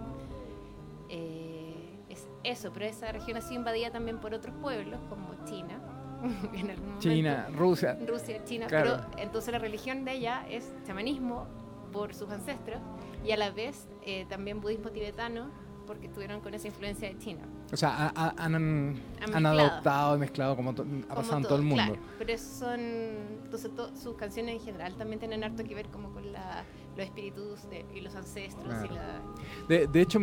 [1.08, 5.80] eh, es eso, pero esa región ha sido invadida también por otros pueblos como China.
[6.52, 6.98] en algún.
[6.98, 7.96] China, Rusia.
[8.06, 9.00] Rusia, China, Claro.
[9.10, 11.46] pero entonces la religión de ella es chamanismo
[11.92, 12.80] por sus ancestros
[13.24, 15.50] y a la vez eh, también budismo tibetano
[15.86, 17.40] porque estuvieron con esa influencia de China.
[17.72, 19.60] O sea, ha- ha- han, han, mezclado.
[19.60, 21.82] adoptado y mezclado como to- ha Como pasado en todo el mundo.
[21.84, 25.88] Claro, pero esos son, entonces to- sus canciones en general también tienen harto que ver
[25.88, 26.62] como con la-
[26.94, 28.94] los espíritus de- y los ancestros y Claro.
[28.94, 29.20] la...
[29.66, 30.18] De, de hecho,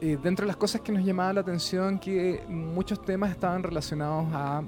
[0.00, 4.26] eh, dentro de las cosas que nos llamaba la atención, que muchos temas estaban relacionados
[4.32, 4.62] a,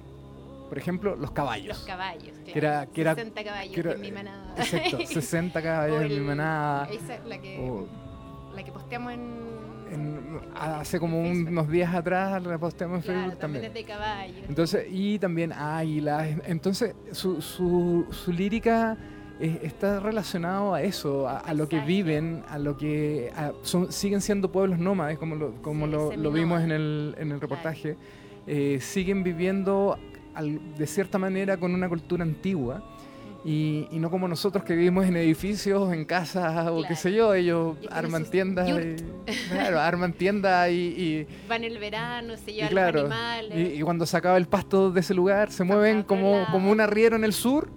[0.75, 1.69] por ejemplo, los caballos.
[1.69, 2.53] Los caballos, claro.
[2.53, 4.55] Que era, que era, 60 caballos que era- en mi manada.
[4.59, 6.89] Exacto, 60 caballos O en mi el- manada.
[6.91, 7.87] esa la que, o
[8.57, 9.21] la que posteamos en...
[9.93, 13.65] en- hace como un- unos días atrás la posteamos en Claro, Facebook también también.
[13.67, 14.45] es de caballos.
[14.49, 16.29] Entonces, y también águilas.
[16.47, 18.97] Entonces, su, su, su lírica
[19.39, 24.21] está relacionado a eso, a, a lo que viven, a lo que a- son, siguen
[24.21, 27.97] siendo pueblos nómades, como lo, como Sí, lo, lo vimos en el, en el reportaje.
[28.47, 29.99] Eh, siguen viviendo
[30.35, 32.83] al- de cierta manera con una cultura antigua.
[33.47, 37.35] Y, y no como nosotros que vivimos en edificios, en casas o qué sé yo,
[37.35, 38.97] ellos arman tiendas, y,
[39.51, 43.75] claro, arman tiendas y, y- Van el verano, se y llevan claro, los animales.
[43.79, 47.17] y, cuando se acaba el pasto de ese lugar, se mueven como, como un arriero
[47.17, 47.69] en el sur,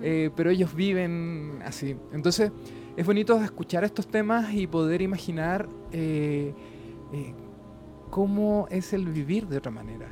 [0.00, 1.94] eh, pero ellos viven así.
[2.14, 2.50] Entonces,
[2.96, 6.54] es bonito escuchar estos temas y poder imaginar eh,
[7.12, 7.34] eh,
[8.08, 10.08] cómo es el vivir de otra manera.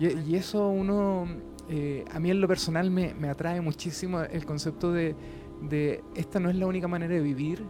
[0.00, 1.28] Y, y eso uno,
[1.68, 5.14] eh, a mí en lo personal me, me atrae muchísimo el concepto de,
[5.60, 7.66] de esta no es la única manera de vivir,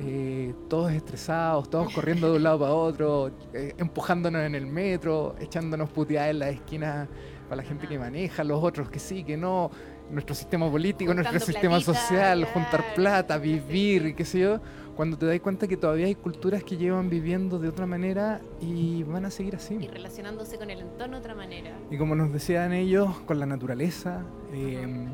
[0.00, 5.34] eh, todos estresados, todos corriendo de un lado para otro, eh, empujándonos en el metro,
[5.40, 7.08] echándonos puteadas en las esquinas
[7.48, 9.70] para la gente que maneja, los otros que sí, que no,
[10.10, 13.42] nuestro sistema político, nuestro sistema social, juntar plata, sí.
[13.42, 14.60] vivir, y qué sé yo,
[14.98, 19.04] cuando te das cuenta que todavía hay culturas que llevan viviendo de otra manera y
[19.04, 19.78] van a seguir así.
[19.80, 21.70] Y relacionándose con el entorno de otra manera.
[21.88, 25.06] Y como nos decían ellos, con la naturaleza, eh,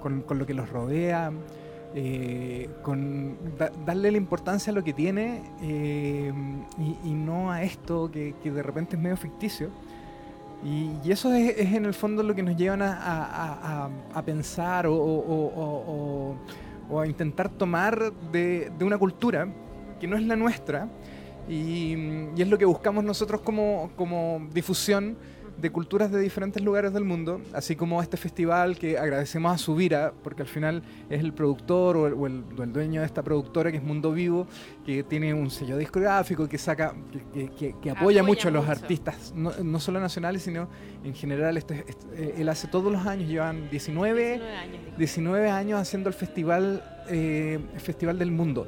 [0.00, 1.32] con, con lo que los rodea,
[1.96, 6.32] eh, con da- darle la importancia a lo que tiene eh,
[6.78, 9.70] y, y no a esto que, que de repente es medio ficticio.
[10.64, 13.84] Y, y eso es, es en el fondo lo que nos llevan a, a- a-
[13.86, 15.84] a- a pensar o, o- o-
[16.30, 16.36] o-
[16.92, 19.48] o- a intentar tomar de, de una cultura
[20.00, 20.88] que no es la nuestra
[21.48, 21.94] y,
[22.36, 25.16] y es lo que buscamos nosotros como, como difusión
[25.62, 30.12] de culturas de diferentes lugares del mundo, así como este festival que agradecemos a Subira,
[30.24, 33.22] porque al final es el productor o el, o el- o el dueño de esta
[33.22, 34.48] productora que es Mundo Vivo,
[34.84, 38.50] que tiene un sello discográfico, que saca, que, que- que- que apoya, Apoya mucho a
[38.50, 40.68] los artistas, no, no solo nacionales, sino
[41.04, 41.56] en general.
[41.56, 44.80] Este, este- eh, él hace todos los años, llevan 19, 19 años.
[44.84, 44.96] dijo.
[44.98, 48.66] 19 años haciendo el festival, eh, el festival del mundo.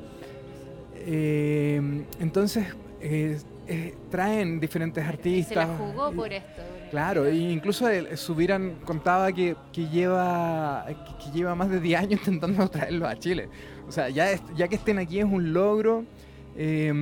[1.07, 2.67] Eh, entonces,
[3.01, 5.69] eh, eh, traen diferentes Se artistas.
[5.69, 6.63] la jugó por esto.
[6.95, 12.01] Claro, e incluso el, Subiran contaba que, que lleva que, que lleva más de 10
[12.01, 13.49] años intentando traerlo a Chile.
[13.89, 16.05] O sea, ya, es- ya que estén aquí es un logro.
[16.57, 16.93] eh,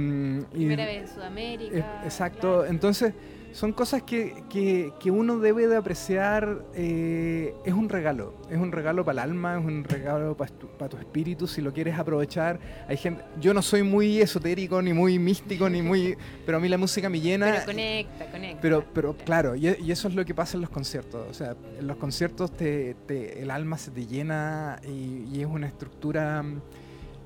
[0.54, 1.76] y- Primera vez en Sudamérica.
[1.76, 2.40] eh, exacto.
[2.60, 2.64] claro.
[2.64, 3.12] Entonces,
[3.52, 6.64] son cosas que, que, que uno debe de apreciar.
[6.74, 10.66] eh, es un regalo, es un regalo para el alma, es un regalo para tu,
[10.68, 12.58] pa' tu espíritu, si lo quieres aprovechar.
[12.88, 16.16] Hay gente, yo no soy muy esotérico, ni muy místico, ni muy...
[16.46, 17.50] Pero a mí la música me llena.
[17.52, 18.60] Pero conecta, conecta.
[18.62, 21.26] Pero, pero claro, y, y eso es lo que pasa en los conciertos.
[21.30, 25.46] O sea, en los conciertos te, te- el alma se te llena y, y es
[25.46, 26.42] una estructura.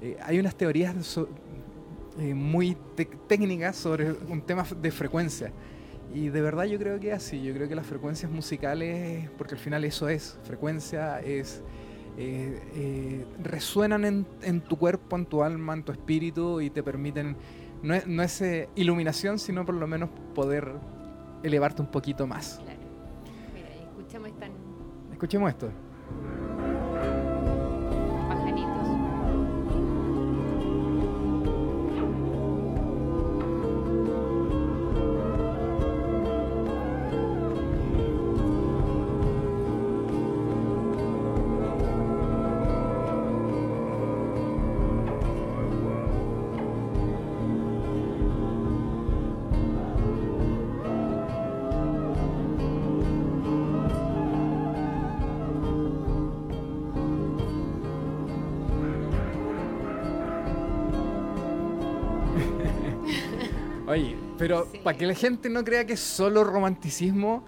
[0.02, 1.28] eh, hay unas teorías so-
[2.18, 2.76] eh, muy
[3.28, 5.52] técnicas sobre un tema de frecuencia.
[6.14, 7.42] Y de verdad yo creo que es así.
[7.42, 11.62] Yo creo que las frecuencias musicales, porque al final eso es, frecuencia es.
[12.18, 16.82] eh, eh, resuenan en, en tu cuerpo, en tu alma, en tu espíritu y te
[16.82, 17.36] permiten
[17.82, 20.72] no es, no es eh, iluminación, sino por lo menos poder
[21.42, 22.58] elevarte un poquito más.
[22.62, 22.80] Claro.
[23.54, 24.48] Mira, escuchamos esta
[25.12, 25.70] Escuchemos esto.
[63.86, 67.44] Oye, pero para que la gente no crea que es solo romanticismo,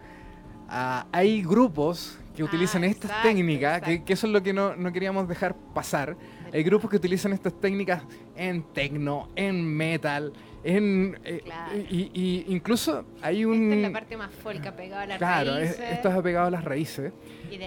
[0.68, 3.82] ah, hay grupos que utilizan ah, estas técnicas.
[3.82, 6.16] Que, eso es lo que no, no queríamos dejar pasar.
[6.52, 8.02] Hay grupos que utilizan estas técnicas
[8.36, 10.32] en techno, en metal,
[10.62, 11.42] en eh,
[11.90, 14.30] y, incluso hay un esta es la parte más
[14.76, 15.76] pegado a las claro, raíces.
[15.76, 17.12] Claro, esto es pegado a las raíces.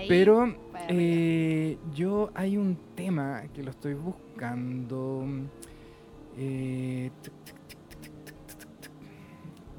[0.08, 0.56] Pero
[0.88, 5.26] eh, yo hay un tema que lo estoy buscando.
[6.38, 7.12] Eh,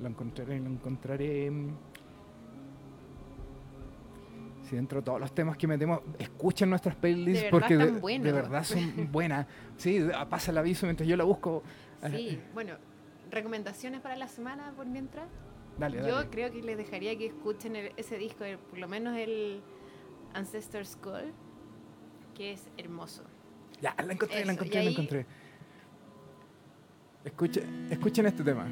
[0.03, 1.51] lo encontraré, lo encontraré.
[4.65, 8.65] Si dentro de todos los temas que metemos, escuchen nuestras playlists De porque de, verdad
[8.65, 9.47] son buenas.
[9.77, 10.01] Sí,
[10.31, 11.63] pasa el aviso mientras yo la busco.
[12.11, 12.75] Sí, bueno,
[13.31, 15.27] recomendaciones para la semana por mientras.
[15.79, 16.29] Dale, Yo dale.
[16.31, 19.63] creo que les dejaría que escuchen el- ese disco, el- por lo menos el
[20.35, 21.33] Ancestor Skull,
[22.35, 23.25] que es hermoso.
[23.81, 25.27] Ya, la encontré, Eso, la encontré, la encontré.
[27.25, 28.67] Escuchen, escuchen este tema.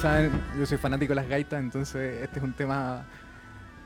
[0.00, 3.06] Saben, yo soy fanático de las gaitas, entonces este es un tema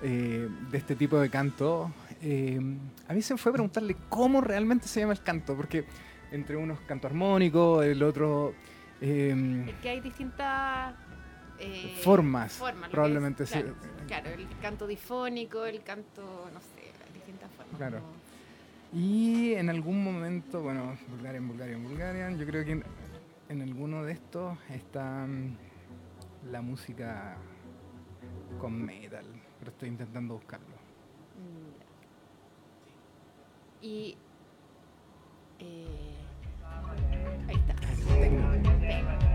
[0.02, 1.90] eh, de este tipo de canto.
[2.20, 2.60] Eh,
[3.08, 5.84] a mí se me fue a preguntarle cómo realmente se llama el canto, porque
[6.30, 8.54] entre unos canto armónico, el otro...
[9.00, 10.94] eh, Es que hay distintas
[11.58, 12.60] eh, Formas,
[12.90, 13.62] probablemente, es, sí.
[14.06, 17.76] claro, el canto difónico, el canto, no sé, distintas formas.
[17.76, 17.98] Claro.
[18.00, 18.12] como-
[19.02, 22.84] Y en algún momento, bueno, Bulgarian, Bulgarian, Bulgarian, yo creo que en,
[23.48, 25.56] en alguno de estos está mm,
[26.50, 27.36] la música
[28.58, 29.24] con metal,
[29.58, 30.76] pero estoy intentando buscarlo.
[31.36, 31.72] Mm.
[33.84, 34.16] Y.
[35.58, 36.14] eh,
[37.48, 39.31] ahí está.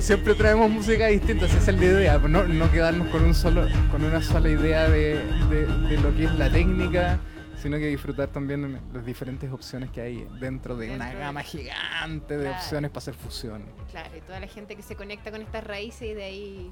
[0.00, 4.02] Siempre traemos música distinta, esa es la idea, no, no quedarnos con un solo, con
[4.04, 7.18] una sola idea de, de- de lo que es la técnica,
[7.60, 12.36] sino que disfrutar también las diferentes opciones que hay dentro de una de- gama gigante
[12.36, 12.56] de Claro.
[12.56, 13.64] opciones para hacer fusión.
[13.90, 16.70] Claro, y toda la gente que se conecta con estas raíces y de ahí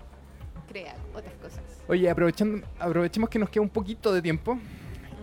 [0.69, 1.63] crea otras cosas.
[1.89, 4.59] Oye, aprovechando, aprovechemos que nos queda un poquito de tiempo.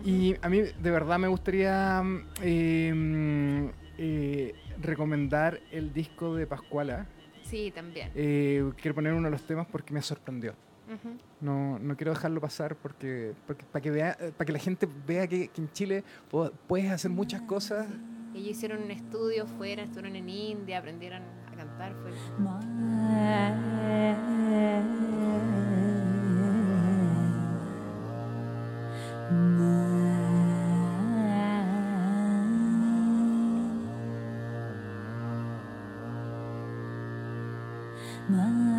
[0.04, 3.66] Y a mí de verdad me gustaría mm, eh, mm,
[3.98, 7.06] eh, recomendar el disco de Pascuala.
[7.54, 8.10] Sí, también.
[8.16, 10.54] Eh, quiero poner uno de los temas porque me sorprendió.
[10.92, 11.16] Ujú.
[11.40, 15.28] No, no quiero dejarlo pasar porque, porque para que vea, para que la gente vea
[15.28, 16.02] que, que en Chile
[16.66, 17.86] puedes hacer muchas cosas.
[18.34, 21.94] Ellos hicieron un estudio fuera, estuvieron en India, aprendieron a cantar.
[22.02, 22.10] Fue
[38.26, 38.73] 暖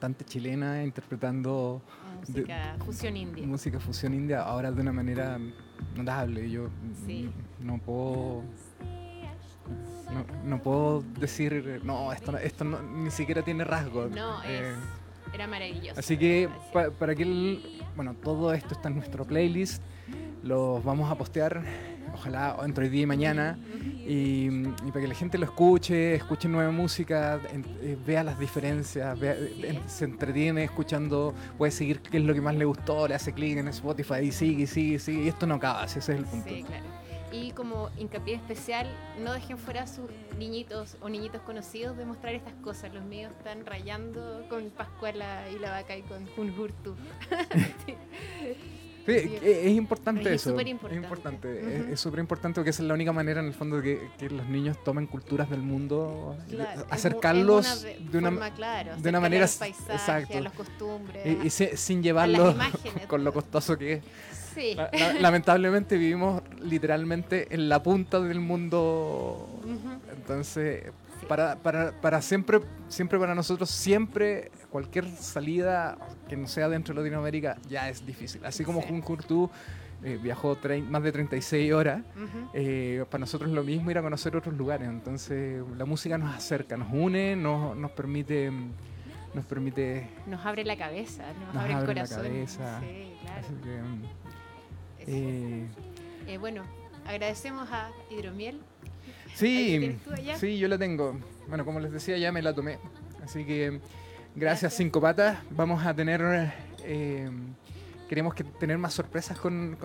[0.00, 1.82] cantante chilena interpretando
[2.26, 3.46] música fusión india.
[3.46, 5.38] Música fusión india, ahora de una manera
[5.94, 6.50] notable.
[6.50, 6.70] Yo
[7.60, 8.42] no puedo
[10.44, 14.10] no, puedo decir, no, esto, esto ni siquiera tiene rasgos.
[14.10, 14.74] No, eh,
[15.34, 16.00] era maravilloso.
[16.00, 16.48] Así que
[16.98, 17.24] para que,
[17.94, 19.82] bueno, todo esto está en nuestro playlist,
[20.42, 21.62] los vamos a postear
[22.14, 23.58] ojalá entre hoy día y mañana,
[24.12, 24.50] y,
[24.88, 27.40] para que la gente lo escuche, escuche nueva música,
[27.80, 29.16] eh, vea las diferencias,
[29.86, 33.58] se entretiene escuchando, puede seguir qué es lo que más le gustó, le hace clic
[33.58, 36.48] en Spotify y sigue, sigue, sigue, y esto no acaba, ese es el punto.
[36.48, 36.84] Sí, claro.
[37.32, 38.88] Y como hincapié especial,
[39.22, 42.92] no dejen fuera a sus niñitos o niñitos conocidos de mostrar estas cosas.
[42.92, 46.96] Los míos están rayando con Pascuala y la vaca y con Junjurtu.
[49.10, 50.58] es importante eso.
[50.58, 51.92] Es importante.
[51.92, 54.46] Es súper importante porque esa es la única manera en el fondo de que, los
[54.46, 56.36] niños tomen culturas del mundo,
[56.88, 58.30] acercarlos de una,
[58.96, 62.54] de una manera exacto, a las costumbres, y, sin llevarlos
[63.08, 65.20] con lo costoso que es.
[65.20, 69.48] lamentablemente vivimos literalmente en la punta del mundo.
[70.16, 70.84] Entonces,
[71.28, 75.96] para, para, para, siempre, siempre para nosotros, siempre cualquier salida
[76.28, 78.44] que no sea dentro de Latinoamérica ya es difícil.
[78.44, 79.50] Así como Jun Kurtu
[80.02, 80.56] eh, viajó
[80.88, 82.02] más de 36 horas,
[82.54, 84.88] eh, para nosotros es lo mismo ir a conocer otros lugares.
[84.88, 88.50] Entonces, la música nos acerca, nos une, nos, nos permite
[89.32, 92.80] nos permite nos abre la cabeza nos, abre, el corazón la cabeza.
[92.80, 93.48] sí, claro.
[95.06, 95.64] Mm,
[96.26, 96.64] eh, bueno
[97.06, 98.60] agradecemos a Hidromiel
[99.40, 99.98] Sí,
[100.38, 101.18] sí, yo la tengo.
[101.48, 102.78] Bueno, como les decía, ya me la tomé.
[103.24, 103.80] Así que
[104.36, 105.38] gracias, Cinco Patas.
[105.50, 106.52] Vamos a tener...
[106.84, 107.30] Eh,
[108.08, 109.76] queremos que tener más sorpresas con,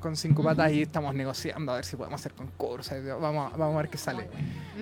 [0.00, 2.96] con, Cinco Patas y estamos negociando a ver si podemos hacer concursos.
[3.20, 4.28] Vamos, vamos a ver qué sale.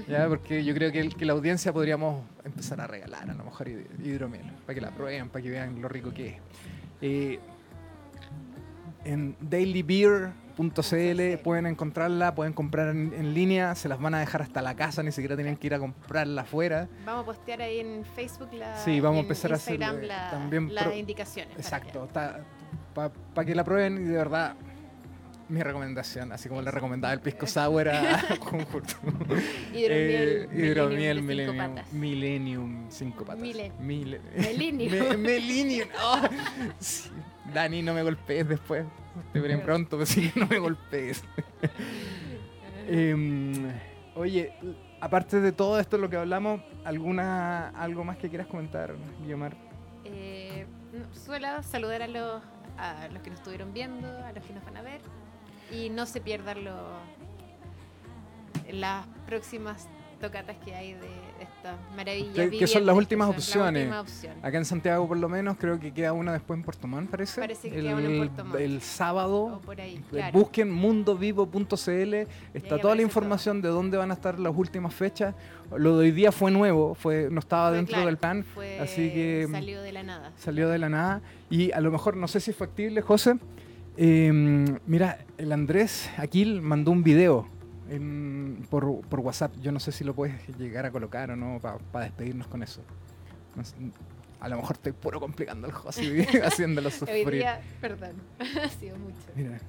[0.08, 0.28] ¿ya?
[0.28, 4.50] Porque yo creo que, que, la audiencia podríamos empezar a regalar a lo mejor hidromiel
[4.64, 6.36] para que la prueben, para que vean lo rico que es.
[7.00, 7.40] Eh,
[9.04, 14.42] en Daily Beer .cl, pueden encontrarla, pueden comprar en, línea, se las van a dejar
[14.42, 16.88] hasta la casa, ni siquiera tienen que ir a comprarla afuera.
[17.04, 20.94] Vamos a postear ahí en Facebook la, sí, vamos a empezar a hacer también las
[20.94, 21.56] indicaciones.
[21.56, 22.08] Exacto,
[22.94, 24.54] para que la prueben y de verdad
[25.48, 28.94] mi recomendación, así como le recomendaba el pisco sour a conjunto.
[29.74, 33.42] hidromiel, eh, hidromiel Millennium, Millennium 5 patas.
[33.42, 33.76] Millennium.
[35.20, 35.88] Millennium.
[36.02, 36.20] Oh,
[37.52, 38.84] Dani, no me golpees después.
[39.32, 41.22] Te veré pronto, pero sí, no me golpees.
[42.88, 43.72] Em,
[44.16, 44.52] oye,
[45.00, 49.56] aparte de todo esto lo que hablamos, ¿alguna algo más que quieras comentar, Guiomar?
[50.04, 50.66] Eh,
[51.12, 52.42] suelo saludar a los,
[52.76, 55.00] a los que nos estuvieron viendo, a los que nos van a ver,
[55.70, 56.76] y no se pierdan lo,
[58.70, 59.88] las próximas
[60.22, 61.08] tocatas que hay de
[61.40, 62.48] esta maravilla.
[62.48, 63.92] Que, son las últimas opciones.
[64.40, 67.40] Acá en Santiago, por lo menos, creo que queda una después en Puerto Montt, parece.
[67.40, 68.60] Parece que el, queda una en Puerto Montt.
[68.60, 69.60] El sábado.
[70.32, 72.14] Busquen mundovivo.cl.
[72.54, 75.34] Está toda la información de dónde van a estar las últimas fechas.
[75.76, 78.46] Lo de hoy día fue nuevo, fue no estaba dentro del plan.
[78.80, 79.48] así que.
[79.50, 80.32] Salió de la nada.
[80.36, 81.20] Salió de la nada.
[81.50, 83.34] Y a lo mejor, no sé si es factible, José.
[83.96, 87.46] Em, mira, el Andrés Aquil mandó un video
[88.70, 89.54] por, por, WhatsApp.
[89.60, 92.80] Yo no sé si lo puedes llegar a colocar o no para despedirnos con eso.
[94.40, 97.26] a lo mejor estoy puro complicando el José haciéndolo sufrir.
[97.26, 99.18] Hoy día, perdón, ha sido mucho.
[99.36, 99.60] Mira.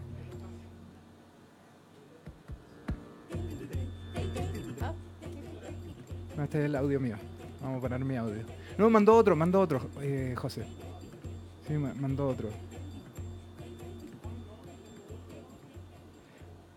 [6.41, 7.15] este es el audio mío.
[7.61, 8.43] Vamos a poner mi audio.
[8.78, 10.65] No, mandó otro, mandó otro, eh, José.
[11.67, 12.49] Sí, mandó otro.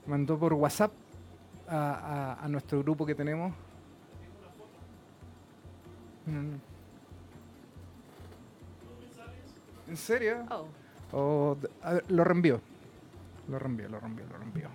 [0.07, 0.93] Mandó por WhatsApp
[1.69, 3.53] a, nuestro grupo que tenemos.
[6.27, 6.55] Mm.
[9.89, 10.45] ¿En serio?
[11.13, 11.57] Oh.
[12.09, 12.61] lo reenvío.
[13.49, 14.69] Lo reenvío, lo reenvío, lo reenvío.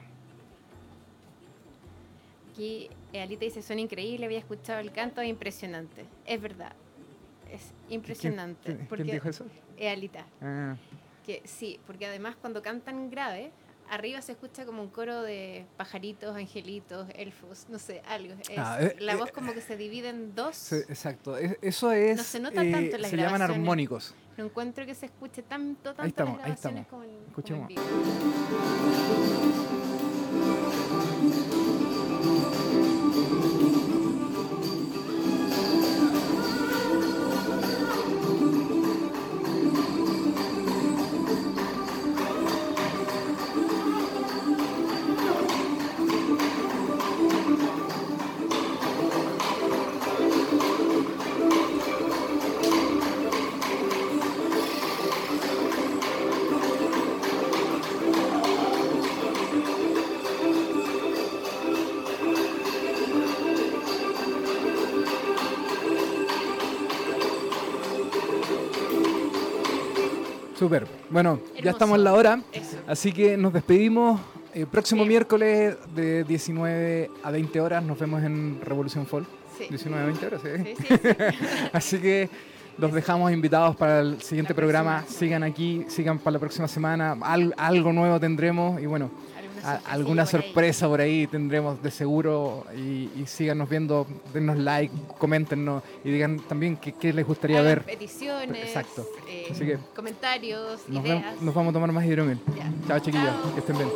[2.51, 6.05] Aquí eh, Alita dice, son increíbles, había escuchado el canto, impresionante.
[6.25, 6.73] Es verdad,
[7.49, 8.77] es impresionante.
[8.89, 9.45] ¿Quién, dijo eso?
[9.79, 10.25] Alita.
[10.41, 10.75] Ah.
[11.25, 13.51] Que sí, porque además cuando cantan grave,
[13.91, 18.33] arriba se escucha como un coro de pajaritos, angelitos, elfos, no sé, algo.
[18.57, 20.71] Ah, eh, la voz eh, como que se divide en dos.
[20.71, 22.17] exacto, eso es.
[22.17, 24.15] No se nota tanto en las Se llaman armónicos.
[24.37, 27.67] No encuentro que se escuche tanto, tanto ahí estamos, las grabaciones como el, Escuchemos.
[27.67, 27.79] Como
[31.45, 31.50] el
[70.61, 70.85] Súper.
[71.09, 72.77] Bueno, ya estamos en la hora, Eso.
[72.85, 74.21] así que nos despedimos.
[74.53, 75.09] El próximo Sí.
[75.09, 79.25] miércoles de 19 a 20 horas nos vemos en Revolución Folk.
[79.57, 79.65] Sí.
[79.69, 80.49] 19 a 20 horas, sí.
[80.77, 81.45] Sí, sí, sí.
[81.73, 82.29] Así que
[82.77, 85.03] los dejamos invitados para el siguiente La programa.
[85.07, 87.17] Sigan aquí, sigan para la próxima semana.
[87.21, 89.09] Al- algo nuevo tendremos y bueno,
[89.63, 90.43] a- alguna por ahí.
[90.43, 92.65] sorpresa por ahí tendremos de seguro.
[92.75, 97.69] Y, y síganos viendo, denos like, coméntenos y digan también qué, qué les gustaría Hagan
[97.75, 97.83] ver.
[97.85, 99.05] peticiones, Exacto.
[99.29, 101.23] eh, Así que comentarios, Nos, ideas.
[101.23, 102.39] vemos- nos vamos a tomar más hidromel.
[102.57, 102.71] Ya.
[102.87, 103.89] Chao chiquillos, que estén bien.